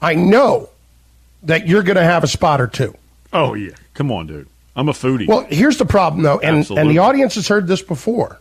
I 0.00 0.14
know 0.14 0.70
that 1.44 1.66
you're 1.66 1.82
going 1.82 1.96
to 1.96 2.04
have 2.04 2.24
a 2.24 2.28
spot 2.28 2.60
or 2.60 2.66
two. 2.66 2.96
Oh 3.32 3.54
yeah, 3.54 3.72
come 3.94 4.10
on, 4.12 4.26
dude. 4.26 4.48
I'm 4.74 4.88
a 4.88 4.92
foodie. 4.92 5.28
Well, 5.28 5.46
here's 5.48 5.76
the 5.76 5.84
problem, 5.84 6.22
though, 6.22 6.38
and, 6.38 6.58
Absolutely. 6.58 6.80
and 6.80 6.90
the 6.90 6.98
audience 6.98 7.34
has 7.34 7.46
heard 7.46 7.66
this 7.66 7.82
before. 7.82 8.38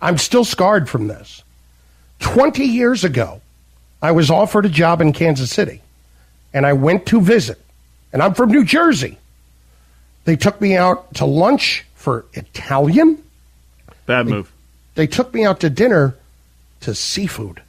I'm 0.00 0.18
still 0.18 0.44
scarred 0.44 0.88
from 0.88 1.08
this. 1.08 1.42
20 2.20 2.64
years 2.64 3.04
ago, 3.04 3.40
I 4.04 4.12
was 4.12 4.30
offered 4.30 4.66
a 4.66 4.68
job 4.68 5.00
in 5.00 5.14
Kansas 5.14 5.50
City, 5.50 5.80
and 6.52 6.66
I 6.66 6.74
went 6.74 7.06
to 7.06 7.22
visit, 7.22 7.58
and 8.12 8.20
I'm 8.22 8.34
from 8.34 8.50
New 8.50 8.62
Jersey. 8.62 9.16
They 10.26 10.36
took 10.36 10.60
me 10.60 10.76
out 10.76 11.14
to 11.14 11.24
lunch 11.24 11.86
for 11.94 12.26
Italian. 12.34 13.22
Bad 14.04 14.26
move. 14.26 14.52
They 14.94 15.06
took 15.06 15.32
me 15.32 15.46
out 15.46 15.60
to 15.60 15.70
dinner 15.70 16.16
to 16.82 16.94
seafood. 16.94 17.62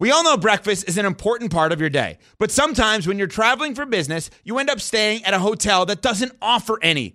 We 0.00 0.10
all 0.10 0.24
know 0.24 0.36
breakfast 0.36 0.88
is 0.88 0.98
an 0.98 1.06
important 1.06 1.52
part 1.52 1.70
of 1.70 1.80
your 1.80 1.88
day, 1.88 2.18
but 2.38 2.50
sometimes 2.50 3.06
when 3.06 3.16
you're 3.16 3.28
traveling 3.28 3.76
for 3.76 3.86
business, 3.86 4.28
you 4.42 4.58
end 4.58 4.68
up 4.68 4.80
staying 4.80 5.24
at 5.24 5.32
a 5.32 5.38
hotel 5.38 5.86
that 5.86 6.02
doesn't 6.02 6.32
offer 6.42 6.78
any. 6.82 7.14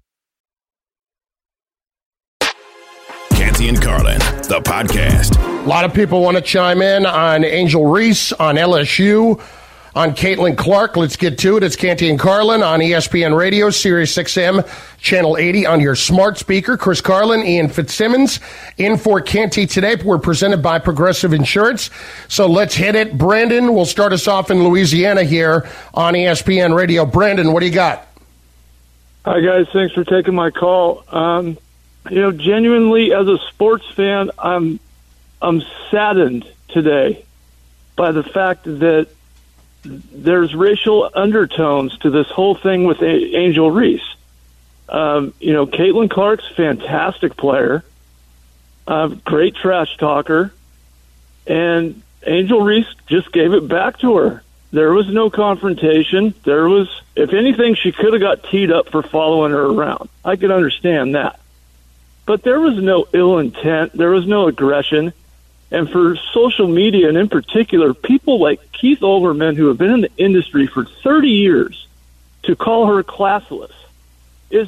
Canty 3.61 3.75
and 3.75 3.83
Carlin, 3.83 4.19
the 4.47 4.59
podcast. 4.63 5.37
A 5.63 5.67
lot 5.67 5.85
of 5.85 5.93
people 5.93 6.23
want 6.23 6.35
to 6.35 6.41
chime 6.41 6.81
in 6.81 7.05
on 7.05 7.43
Angel 7.43 7.85
Reese, 7.85 8.33
on 8.33 8.55
LSU, 8.55 9.39
on 9.93 10.15
Caitlin 10.15 10.57
Clark. 10.57 10.97
Let's 10.97 11.15
get 11.15 11.37
to 11.39 11.57
it. 11.57 11.63
It's 11.63 11.75
Canty 11.75 12.09
and 12.09 12.19
Carlin 12.19 12.63
on 12.63 12.79
ESPN 12.79 13.37
Radio, 13.37 13.69
Sirius 13.69 14.17
XM, 14.17 14.67
Channel 14.97 15.37
80 15.37 15.67
on 15.67 15.79
your 15.79 15.95
smart 15.95 16.39
speaker. 16.39 16.75
Chris 16.75 17.01
Carlin, 17.01 17.45
Ian 17.45 17.69
Fitzsimmons 17.69 18.39
in 18.79 18.97
for 18.97 19.21
Canty 19.21 19.67
today. 19.67 19.95
We're 20.03 20.17
presented 20.17 20.63
by 20.63 20.79
Progressive 20.79 21.31
Insurance. 21.31 21.91
So 22.29 22.47
let's 22.47 22.73
hit 22.73 22.95
it. 22.95 23.15
Brandon 23.15 23.75
will 23.75 23.85
start 23.85 24.11
us 24.11 24.27
off 24.27 24.49
in 24.49 24.63
Louisiana 24.63 25.23
here 25.23 25.69
on 25.93 26.15
ESPN 26.15 26.75
Radio. 26.75 27.05
Brandon, 27.05 27.53
what 27.53 27.59
do 27.59 27.67
you 27.67 27.73
got? 27.73 28.07
Hi 29.23 29.39
guys, 29.39 29.67
thanks 29.71 29.93
for 29.93 30.03
taking 30.03 30.33
my 30.33 30.49
call. 30.49 31.03
Um, 31.09 31.59
you 32.09 32.21
know, 32.21 32.31
genuinely 32.31 33.13
as 33.13 33.27
a 33.27 33.37
sports 33.49 33.89
fan, 33.91 34.31
I'm 34.39 34.79
I'm 35.41 35.61
saddened 35.89 36.47
today 36.69 37.25
by 37.95 38.11
the 38.11 38.23
fact 38.23 38.63
that 38.63 39.07
there's 39.83 40.53
racial 40.53 41.09
undertones 41.13 41.97
to 41.99 42.09
this 42.09 42.27
whole 42.27 42.55
thing 42.55 42.83
with 42.83 43.01
A- 43.01 43.35
Angel 43.35 43.69
Reese. 43.71 44.15
Um, 44.87 45.33
you 45.39 45.53
know, 45.53 45.65
Caitlin 45.65 46.09
Clark's 46.09 46.47
fantastic 46.55 47.37
player, 47.37 47.83
uh, 48.87 49.07
great 49.07 49.55
trash 49.55 49.97
talker, 49.97 50.53
and 51.47 52.01
Angel 52.25 52.61
Reese 52.61 52.93
just 53.07 53.31
gave 53.31 53.53
it 53.53 53.67
back 53.67 53.99
to 53.99 54.17
her. 54.17 54.43
There 54.71 54.93
was 54.93 55.07
no 55.07 55.29
confrontation. 55.29 56.33
There 56.43 56.67
was, 56.69 56.89
if 57.15 57.33
anything, 57.33 57.75
she 57.75 57.91
could 57.91 58.13
have 58.13 58.21
got 58.21 58.43
teed 58.49 58.71
up 58.71 58.89
for 58.89 59.03
following 59.03 59.51
her 59.51 59.65
around. 59.65 60.09
I 60.23 60.37
could 60.37 60.51
understand 60.51 61.15
that. 61.15 61.40
But 62.25 62.43
there 62.43 62.59
was 62.59 62.77
no 62.77 63.07
ill 63.13 63.39
intent. 63.39 63.93
There 63.93 64.11
was 64.11 64.27
no 64.27 64.47
aggression. 64.47 65.13
And 65.71 65.89
for 65.89 66.17
social 66.33 66.67
media, 66.67 67.07
and 67.07 67.17
in 67.17 67.29
particular, 67.29 67.93
people 67.93 68.39
like 68.39 68.71
Keith 68.71 68.99
Olbermann, 68.99 69.55
who 69.55 69.67
have 69.67 69.77
been 69.77 69.91
in 69.91 70.01
the 70.01 70.11
industry 70.17 70.67
for 70.67 70.85
30 70.85 71.29
years, 71.29 71.87
to 72.43 72.55
call 72.55 72.87
her 72.87 73.03
classless 73.03 73.71
is 74.49 74.67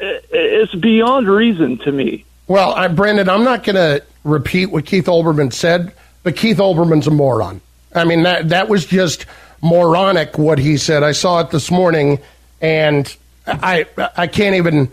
it's 0.00 0.74
beyond 0.74 1.28
reason 1.28 1.78
to 1.78 1.92
me. 1.92 2.24
Well, 2.46 2.72
I, 2.72 2.88
Brandon, 2.88 3.28
I'm 3.28 3.44
not 3.44 3.64
going 3.64 3.76
to 3.76 4.04
repeat 4.24 4.66
what 4.66 4.86
Keith 4.86 5.06
Olbermann 5.06 5.52
said, 5.52 5.92
but 6.22 6.36
Keith 6.36 6.58
Olbermann's 6.58 7.06
a 7.06 7.10
moron. 7.10 7.60
I 7.94 8.04
mean, 8.04 8.22
that 8.22 8.50
that 8.50 8.68
was 8.68 8.86
just 8.86 9.26
moronic 9.62 10.38
what 10.38 10.58
he 10.58 10.76
said. 10.76 11.02
I 11.02 11.12
saw 11.12 11.40
it 11.40 11.50
this 11.50 11.70
morning, 11.70 12.18
and 12.60 13.14
I 13.46 13.86
I 14.16 14.26
can't 14.26 14.56
even 14.56 14.90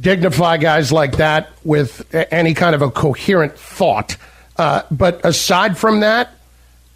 dignify 0.00 0.56
guys 0.56 0.92
like 0.92 1.16
that 1.18 1.50
with 1.64 2.14
any 2.14 2.54
kind 2.54 2.74
of 2.74 2.82
a 2.82 2.90
coherent 2.90 3.58
thought. 3.58 4.16
Uh, 4.56 4.82
but 4.90 5.24
aside 5.24 5.76
from 5.76 6.00
that, 6.00 6.30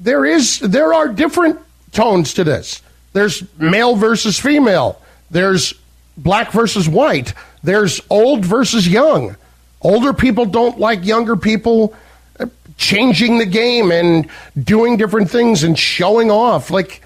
there 0.01 0.25
is 0.25 0.59
there 0.61 0.93
are 0.93 1.09
different 1.09 1.59
tones 1.93 2.35
to 2.35 2.45
this. 2.45 2.83
There's 3.13 3.43
male 3.59 3.97
versus 3.97 4.39
female. 4.39 5.01
There's 5.31 5.75
black 6.17 6.53
versus 6.53 6.89
white. 6.89 7.33
There's 7.63 8.01
old 8.11 8.45
versus 8.45 8.87
young. 8.87 9.37
Older 9.81 10.13
people 10.13 10.45
don't 10.45 10.79
like 10.79 11.05
younger 11.05 11.37
people 11.37 11.95
uh, 12.39 12.47
changing 12.77 13.39
the 13.39 13.47
game 13.47 13.91
and 13.91 14.29
doing 14.63 14.97
different 14.97 15.31
things 15.31 15.63
and 15.63 15.79
showing 15.79 16.31
off. 16.31 16.71
Like 16.71 17.03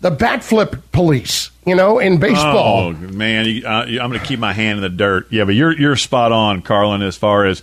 the 0.00 0.10
bat 0.10 0.42
flip 0.42 0.76
police, 0.92 1.50
you 1.66 1.74
know, 1.74 1.98
in 1.98 2.18
baseball. 2.18 2.88
Oh 2.88 2.92
man, 2.92 3.46
you, 3.46 3.66
uh, 3.66 3.84
I'm 3.86 4.10
going 4.10 4.20
to 4.20 4.26
keep 4.26 4.40
my 4.40 4.52
hand 4.52 4.78
in 4.78 4.82
the 4.82 4.88
dirt. 4.88 5.26
Yeah, 5.30 5.44
but 5.44 5.54
you're 5.54 5.78
you're 5.78 5.96
spot 5.96 6.32
on, 6.32 6.62
Carlin, 6.62 7.02
as 7.02 7.16
far 7.16 7.46
as 7.46 7.62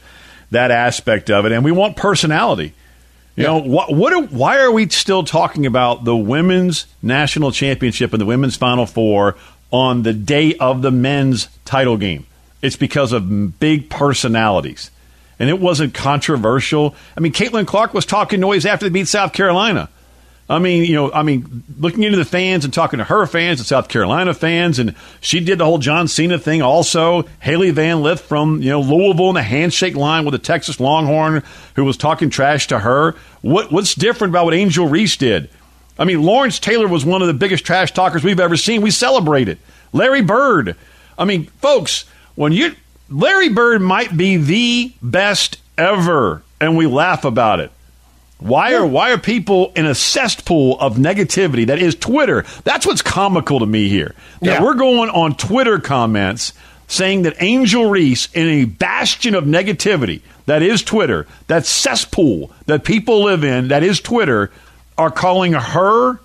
that 0.52 0.72
aspect 0.72 1.30
of 1.30 1.46
it, 1.46 1.52
and 1.52 1.64
we 1.64 1.72
want 1.72 1.98
personality. 1.98 2.74
You 3.36 3.44
yeah. 3.44 3.50
know, 3.50 3.60
what, 3.60 3.94
what 3.94 4.32
why 4.32 4.60
are 4.60 4.72
we 4.72 4.90
still 4.90 5.24
talking 5.24 5.66
about 5.66 6.06
the 6.06 6.16
women's 6.16 6.88
national 7.04 7.52
championship 7.52 8.14
and 8.14 8.22
the 8.22 8.26
women's 8.26 8.56
final 8.56 8.86
four 8.86 9.36
on 9.70 10.04
the 10.04 10.14
day 10.14 10.56
of 10.56 10.82
the 10.82 10.92
men's 10.92 11.48
title 11.66 11.98
game? 11.98 12.26
It's 12.62 12.76
because 12.76 13.14
of 13.14 13.60
big 13.60 13.90
personalities. 13.90 14.90
And 15.40 15.50
it 15.52 15.60
wasn't 15.60 15.94
controversial. 15.94 16.96
I 17.16 17.20
mean, 17.20 17.32
Caitlin 17.32 17.68
Clark 17.68 17.94
was 17.94 18.08
talking 18.08 18.40
noise 18.40 18.66
after 18.66 18.88
they 18.88 18.90
beat 18.90 19.08
South 19.08 19.34
Carolina. 19.34 19.90
I 20.50 20.60
mean, 20.60 20.86
you 20.86 20.94
know, 20.94 21.12
I 21.12 21.24
mean, 21.24 21.64
looking 21.78 22.04
into 22.04 22.18
the 22.18 22.24
fans 22.24 22.64
and 22.64 22.74
talking 22.74 23.00
to 23.00 23.04
her 23.04 23.26
fans 23.26 23.60
and 23.60 23.68
South 23.68 23.90
Carolina 23.90 24.34
fans, 24.34 24.80
and 24.80 24.96
she 25.20 25.42
did 25.42 25.58
the 25.58 25.66
whole 25.66 25.78
John 25.78 26.08
Cena 26.08 26.40
thing 26.40 26.62
also. 26.62 27.24
Hailey 27.40 27.72
Van 27.72 28.02
Lith 28.02 28.22
from, 28.22 28.62
you 28.62 28.70
know, 28.70 28.80
Louisville 28.80 29.30
in 29.30 29.36
the 29.36 29.44
handshake 29.44 29.96
line 29.96 30.24
with 30.24 30.32
the 30.32 30.40
Texas 30.40 30.80
Longhorn 30.80 31.44
who 31.76 31.84
was 31.84 31.98
talking 31.98 32.30
trash 32.30 32.68
to 32.68 32.80
her. 32.80 33.16
What, 33.42 33.74
what's 33.74 33.94
different 33.94 34.32
about 34.32 34.46
what 34.46 34.54
Angel 34.54 34.88
Reese 34.88 35.18
did? 35.18 35.50
I 36.00 36.06
mean, 36.06 36.24
Lawrence 36.24 36.60
Taylor 36.60 36.88
was 36.88 37.04
one 37.04 37.22
of 37.22 37.28
the 37.28 37.34
biggest 37.34 37.66
trash 37.66 37.92
talkers 37.92 38.24
we've 38.24 38.40
ever 38.40 38.56
seen. 38.56 38.82
We 38.82 38.92
celebrate 38.92 39.50
it. 39.50 39.58
Larry 39.92 40.22
Bird. 40.22 40.78
I 41.18 41.26
mean, 41.26 41.46
folks, 41.62 42.06
when 42.36 42.54
you, 42.54 42.74
Larry 43.10 43.50
Bird 43.50 43.82
might 43.82 44.16
be 44.16 44.38
the 44.38 44.94
best 45.02 45.60
ever, 45.78 46.44
and 46.62 46.78
we 46.78 46.88
laugh 46.88 47.26
about 47.26 47.60
it. 47.60 47.72
Why 48.40 48.76
are 48.76 48.86
why 48.86 49.12
are 49.12 49.18
people 49.18 49.72
in 49.76 49.86
a 49.86 49.96
cesspool 49.96 50.80
of 50.80 50.98
negativity 50.98 51.66
that 51.68 51.80
is 51.80 51.96
Twitter? 51.96 52.46
That's 52.64 52.86
what's 52.86 53.02
comical 53.02 53.60
to 53.60 53.66
me 53.66 53.90
here. 53.90 54.14
That 54.42 54.46
yeah. 54.46 54.64
we're 54.64 54.76
going 54.76 55.10
on 55.10 55.36
Twitter 55.36 55.80
comments 55.80 56.54
saying 56.88 57.24
that 57.24 57.36
Angel 57.42 57.90
Reese 57.90 58.32
in 58.34 58.48
a 58.48 58.66
bastion 58.66 59.34
of 59.34 59.46
negativity 59.46 60.22
that 60.46 60.62
is 60.62 60.84
Twitter, 60.84 61.26
that 61.48 61.66
cesspool 61.66 62.52
that 62.68 62.84
people 62.84 63.24
live 63.24 63.44
in, 63.44 63.70
that 63.70 63.84
is 63.84 64.00
Twitter, 64.00 64.52
are 64.98 65.12
calling 65.12 65.54
her 65.54 66.20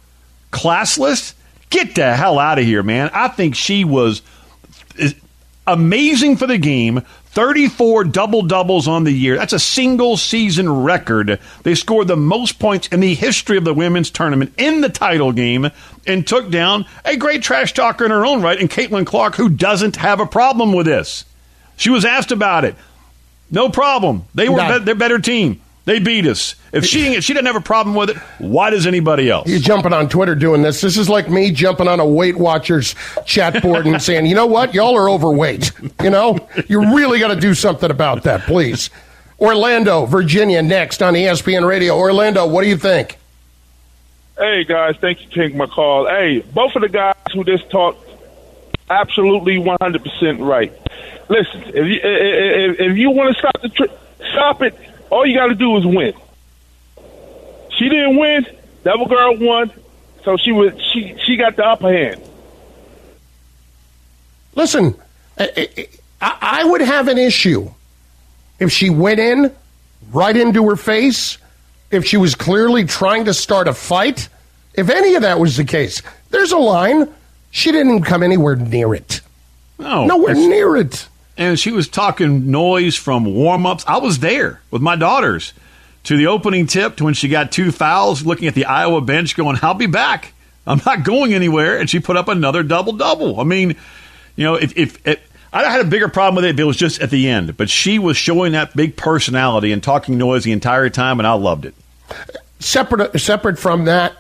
classless. 0.53 1.35
Get 1.71 1.95
the 1.95 2.15
hell 2.15 2.39
out 2.39 2.59
of 2.59 2.65
here, 2.65 2.83
man. 2.83 3.11
I 3.15 3.29
think 3.29 3.55
she 3.55 3.85
was 3.85 4.21
amazing 5.67 6.37
for 6.37 6.47
the 6.47 6.59
game, 6.59 7.03
34 7.33 8.05
double 8.05 8.43
doubles 8.43 8.87
on 8.87 9.05
the 9.05 9.11
year. 9.11 9.37
That's 9.37 9.55
a 9.55 9.59
single 9.59 10.19
season 10.19 10.71
record. 10.83 11.41
They 11.63 11.75
scored 11.75 12.09
the 12.09 12.17
most 12.17 12.59
points 12.59 12.89
in 12.89 13.01
the 13.01 13.15
history 13.15 13.57
of 13.57 13.65
the 13.65 13.73
women's 13.73 14.11
tournament 14.11 14.53
in 14.59 14.83
the 14.83 14.91
title 14.91 15.33
game 15.33 15.71
and 16.07 16.27
took 16.27 16.51
down 16.51 16.85
a 17.07 17.17
great 17.17 17.43
trash 17.43 17.73
talker 17.73 18.05
in 18.05 18.11
her 18.11 18.27
own 18.27 18.43
right, 18.43 18.61
and 18.61 18.69
Caitlin 18.69 19.07
Clark, 19.07 19.37
who 19.37 19.49
doesn't 19.49 19.97
have 19.97 20.21
a 20.21 20.27
problem 20.27 20.75
with 20.75 20.85
this. 20.85 21.25
She 21.79 21.89
was 21.89 22.05
asked 22.05 22.33
about 22.33 22.67
it. 22.67 22.75
No 23.51 23.71
problem. 23.71 24.25
They 24.35 24.51
were 24.51 24.79
be- 24.79 24.85
their 24.85 24.95
better 24.95 25.19
team. 25.19 25.62
They 25.85 25.99
beat 25.99 26.27
us. 26.27 26.55
If 26.73 26.85
she 26.85 27.21
she 27.21 27.35
didn't 27.35 27.47
have 27.47 27.57
a 27.57 27.61
problem 27.61 27.97
with 27.97 28.11
it, 28.11 28.17
why 28.39 28.71
does 28.71 28.87
anybody 28.87 29.29
else? 29.29 29.49
You're 29.49 29.59
jumping 29.59 29.93
on 29.93 30.09
Twitter 30.09 30.37
doing 30.37 30.63
this. 30.63 30.81
This 30.81 30.97
is 30.97 31.09
like 31.09 31.29
me 31.29 31.51
jumping 31.51 31.89
on 31.89 31.99
a 31.99 32.07
Weight 32.07 32.37
Watchers 32.37 32.95
chat 33.27 33.61
board 33.63 33.87
and 33.87 34.01
saying, 34.01 34.27
you 34.27 34.35
know 34.37 34.47
what, 34.47 34.75
y'all 34.75 34.97
are 34.97 35.11
overweight. 35.11 35.73
You 36.03 36.11
know, 36.11 36.49
you 36.69 36.95
really 36.95 37.19
got 37.19 37.35
to 37.35 37.41
do 37.41 37.53
something 37.55 37.91
about 37.91 38.23
that, 38.23 38.43
please. 38.43 38.91
Orlando, 39.41 40.07
Virginia, 40.07 40.63
next 40.63 41.03
on 41.03 41.15
ESPN 41.15 41.67
Radio. 41.67 41.97
Orlando, 41.97 42.47
what 42.47 42.63
do 42.63 42.69
you 42.69 42.77
think? 42.77 43.19
Hey 44.39 44.65
guys, 44.65 44.97
thanks 45.01 45.23
for 45.25 45.31
taking 45.31 45.59
my 45.59 45.67
call. 45.67 46.07
Hey, 46.07 46.41
both 46.41 46.77
of 46.77 46.83
the 46.83 46.89
guys 46.89 47.15
who 47.33 47.43
just 47.43 47.69
talked, 47.71 48.09
absolutely 48.89 49.57
100% 49.57 50.47
right. 50.47 50.73
Listen, 51.29 51.63
if 51.67 51.75
you 51.75 52.01
if, 52.03 52.81
if 52.81 52.97
you 52.97 53.11
want 53.11 53.35
to 53.35 53.39
stop 53.39 53.61
the 53.61 53.69
tri- 53.69 53.95
stop 54.31 54.63
it 54.63 54.77
all 55.13 55.27
you 55.27 55.37
got 55.37 55.49
to 55.49 55.55
do 55.55 55.77
is 55.77 55.85
win. 55.85 56.15
She 57.77 57.89
didn't 57.89 58.17
win. 58.17 58.47
Devil 58.83 59.07
Girl 59.07 59.37
won, 59.37 59.71
so 60.25 60.39
she 60.39 60.53
was 60.53 60.73
she 60.93 61.15
she 61.25 61.37
got 61.37 61.55
the 61.55 61.65
upper 61.65 61.93
hand. 61.93 62.23
Listen, 64.55 64.95
I, 65.39 65.69
I 66.21 66.65
would 66.65 66.81
have 66.81 67.09
an 67.09 67.19
issue 67.19 67.71
if 68.59 68.73
she 68.73 68.91
went 68.91 69.21
in 69.21 69.55
right 70.13 70.37
into 70.37 70.69
her 70.71 70.77
face. 70.77 71.39
If 71.91 72.07
she 72.07 72.17
was 72.17 72.35
clearly 72.35 72.87
trying 72.87 73.27
to 73.27 73.35
start 73.35 73.69
a 73.69 73.75
fight, 73.75 74.31
if 74.73 74.89
any 74.89 75.15
of 75.15 75.23
that 75.23 75.39
was 75.39 75.59
the 75.59 75.65
case, 75.65 76.01
there's 76.31 76.53
a 76.53 76.59
line. 76.59 77.13
She 77.51 77.71
didn't 77.71 78.05
come 78.05 78.23
anywhere 78.23 78.57
near 78.57 78.95
it. 78.95 79.21
No, 79.79 80.07
nowhere 80.07 80.35
near 80.35 80.77
it 80.77 81.07
and 81.51 81.59
she 81.59 81.73
was 81.73 81.89
talking 81.89 82.51
noise 82.51 82.97
from 82.97 83.25
warm 83.25 83.67
ups. 83.67 83.85
I 83.87 83.99
was 83.99 84.19
there 84.21 84.61
with 84.71 84.83
my 84.83 84.97
daughters 84.97 85.53
to 86.05 86.17
the 86.17 86.27
opening 86.27 86.67
tip 86.67 86.97
to 86.97 87.05
when 87.05 87.15
she 87.15 87.29
got 87.29 87.53
two 87.53 87.73
fouls, 87.73 88.25
looking 88.25 88.49
at 88.49 88.55
the 88.55 88.65
Iowa 88.65 89.01
bench, 89.01 89.37
going, 89.37 89.59
I'll 89.63 89.75
be 89.75 89.87
back. 89.87 90.33
I'm 90.67 90.81
not 90.85 91.05
going 91.05 91.35
anywhere. 91.35 91.79
And 91.79 91.89
she 91.89 92.01
put 92.01 92.17
up 92.17 92.29
another 92.29 92.63
double 92.63 92.93
double. 92.93 93.41
I 93.41 93.45
mean, 93.45 93.77
you 94.37 94.45
know, 94.45 94.55
if, 94.55 94.77
if, 94.77 95.07
if 95.07 95.21
I 95.53 95.65
had 95.65 95.81
a 95.81 95.89
bigger 95.89 96.09
problem 96.09 96.37
with 96.37 96.45
it 96.45 96.55
if 96.55 96.61
it 96.61 96.65
was 96.65 96.77
just 96.77 97.01
at 97.01 97.11
the 97.11 97.29
end, 97.29 97.57
but 97.57 97.69
she 97.69 97.99
was 97.99 98.17
showing 98.17 98.53
that 98.53 98.75
big 98.75 98.97
personality 98.97 99.73
and 99.73 99.83
talking 99.83 100.17
noise 100.17 100.45
the 100.45 100.53
entire 100.53 100.89
time, 100.89 101.21
and 101.21 101.27
I 101.27 101.35
loved 101.35 101.67
it. 101.67 101.75
Separate, 102.59 103.21
separate 103.21 103.59
from 103.59 103.85
that, 103.85 104.17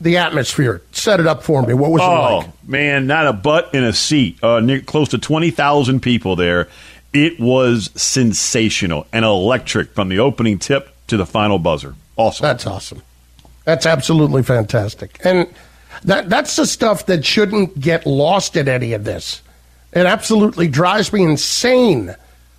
the 0.00 0.18
atmosphere. 0.18 0.82
Set 0.92 1.20
it 1.20 1.26
up 1.26 1.42
for 1.42 1.62
me. 1.62 1.74
What 1.74 1.90
was 1.90 2.02
oh, 2.02 2.06
it 2.06 2.36
like? 2.46 2.68
man, 2.68 3.06
not 3.06 3.26
a 3.26 3.32
butt 3.32 3.74
in 3.74 3.84
a 3.84 3.92
seat. 3.92 4.42
Uh, 4.42 4.60
near, 4.60 4.80
close 4.80 5.10
to 5.10 5.18
20,000 5.18 6.00
people 6.00 6.36
there. 6.36 6.68
It 7.12 7.38
was 7.38 7.90
sensational 7.94 9.06
and 9.12 9.24
electric 9.24 9.94
from 9.94 10.08
the 10.08 10.18
opening 10.18 10.58
tip 10.58 10.94
to 11.06 11.16
the 11.16 11.26
final 11.26 11.58
buzzer. 11.58 11.94
Awesome. 12.16 12.42
That's 12.42 12.66
awesome. 12.66 13.02
That's 13.64 13.86
absolutely 13.86 14.42
fantastic. 14.42 15.18
And 15.24 15.48
that 16.04 16.28
that's 16.28 16.56
the 16.56 16.66
stuff 16.66 17.06
that 17.06 17.24
shouldn't 17.24 17.80
get 17.80 18.04
lost 18.04 18.56
in 18.56 18.68
any 18.68 18.92
of 18.92 19.04
this. 19.04 19.42
It 19.92 20.06
absolutely 20.06 20.68
drives 20.68 21.12
me 21.12 21.22
insane 21.22 22.14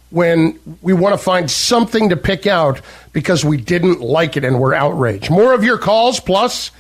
when 0.10 0.58
we 0.82 0.94
want 0.94 1.14
to 1.14 1.18
find 1.18 1.52
something 1.52 2.10
to 2.10 2.16
pick 2.16 2.48
out 2.48 2.80
because 3.12 3.44
we 3.44 3.58
didn't 3.58 4.00
like 4.00 4.38
it 4.38 4.46
and 4.46 4.60
we're 4.60 4.74
outraged. 4.74 5.30
More 5.30 5.54
of 5.54 5.64
your 5.64 5.78
calls 5.78 6.20
plus 6.20 6.72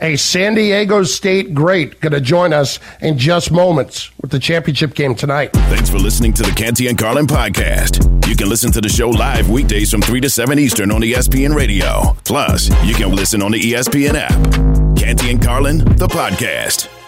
a 0.00 0.16
San 0.16 0.54
Diego 0.54 1.02
State 1.02 1.54
great 1.54 2.00
going 2.00 2.12
to 2.12 2.20
join 2.20 2.52
us 2.52 2.78
in 3.00 3.18
just 3.18 3.50
moments 3.50 4.10
with 4.20 4.30
the 4.30 4.38
championship 4.38 4.94
game 4.94 5.14
tonight. 5.14 5.52
Thanks 5.52 5.90
for 5.90 5.98
listening 5.98 6.32
to 6.34 6.42
the 6.42 6.52
Canty 6.52 6.88
and 6.88 6.98
Carlin 6.98 7.26
podcast. 7.26 8.06
You 8.28 8.36
can 8.36 8.48
listen 8.48 8.70
to 8.72 8.80
the 8.80 8.88
show 8.88 9.10
live 9.10 9.48
weekdays 9.50 9.90
from 9.90 10.02
3 10.02 10.20
to 10.20 10.30
7 10.30 10.58
Eastern 10.58 10.90
on 10.90 11.00
ESPN 11.02 11.54
Radio. 11.54 12.16
Plus, 12.24 12.68
you 12.84 12.94
can 12.94 13.14
listen 13.14 13.42
on 13.42 13.52
the 13.52 13.60
ESPN 13.60 14.14
app. 14.14 14.96
Canty 14.96 15.30
and 15.30 15.42
Carlin, 15.42 15.78
the 15.78 16.06
podcast. 16.06 16.99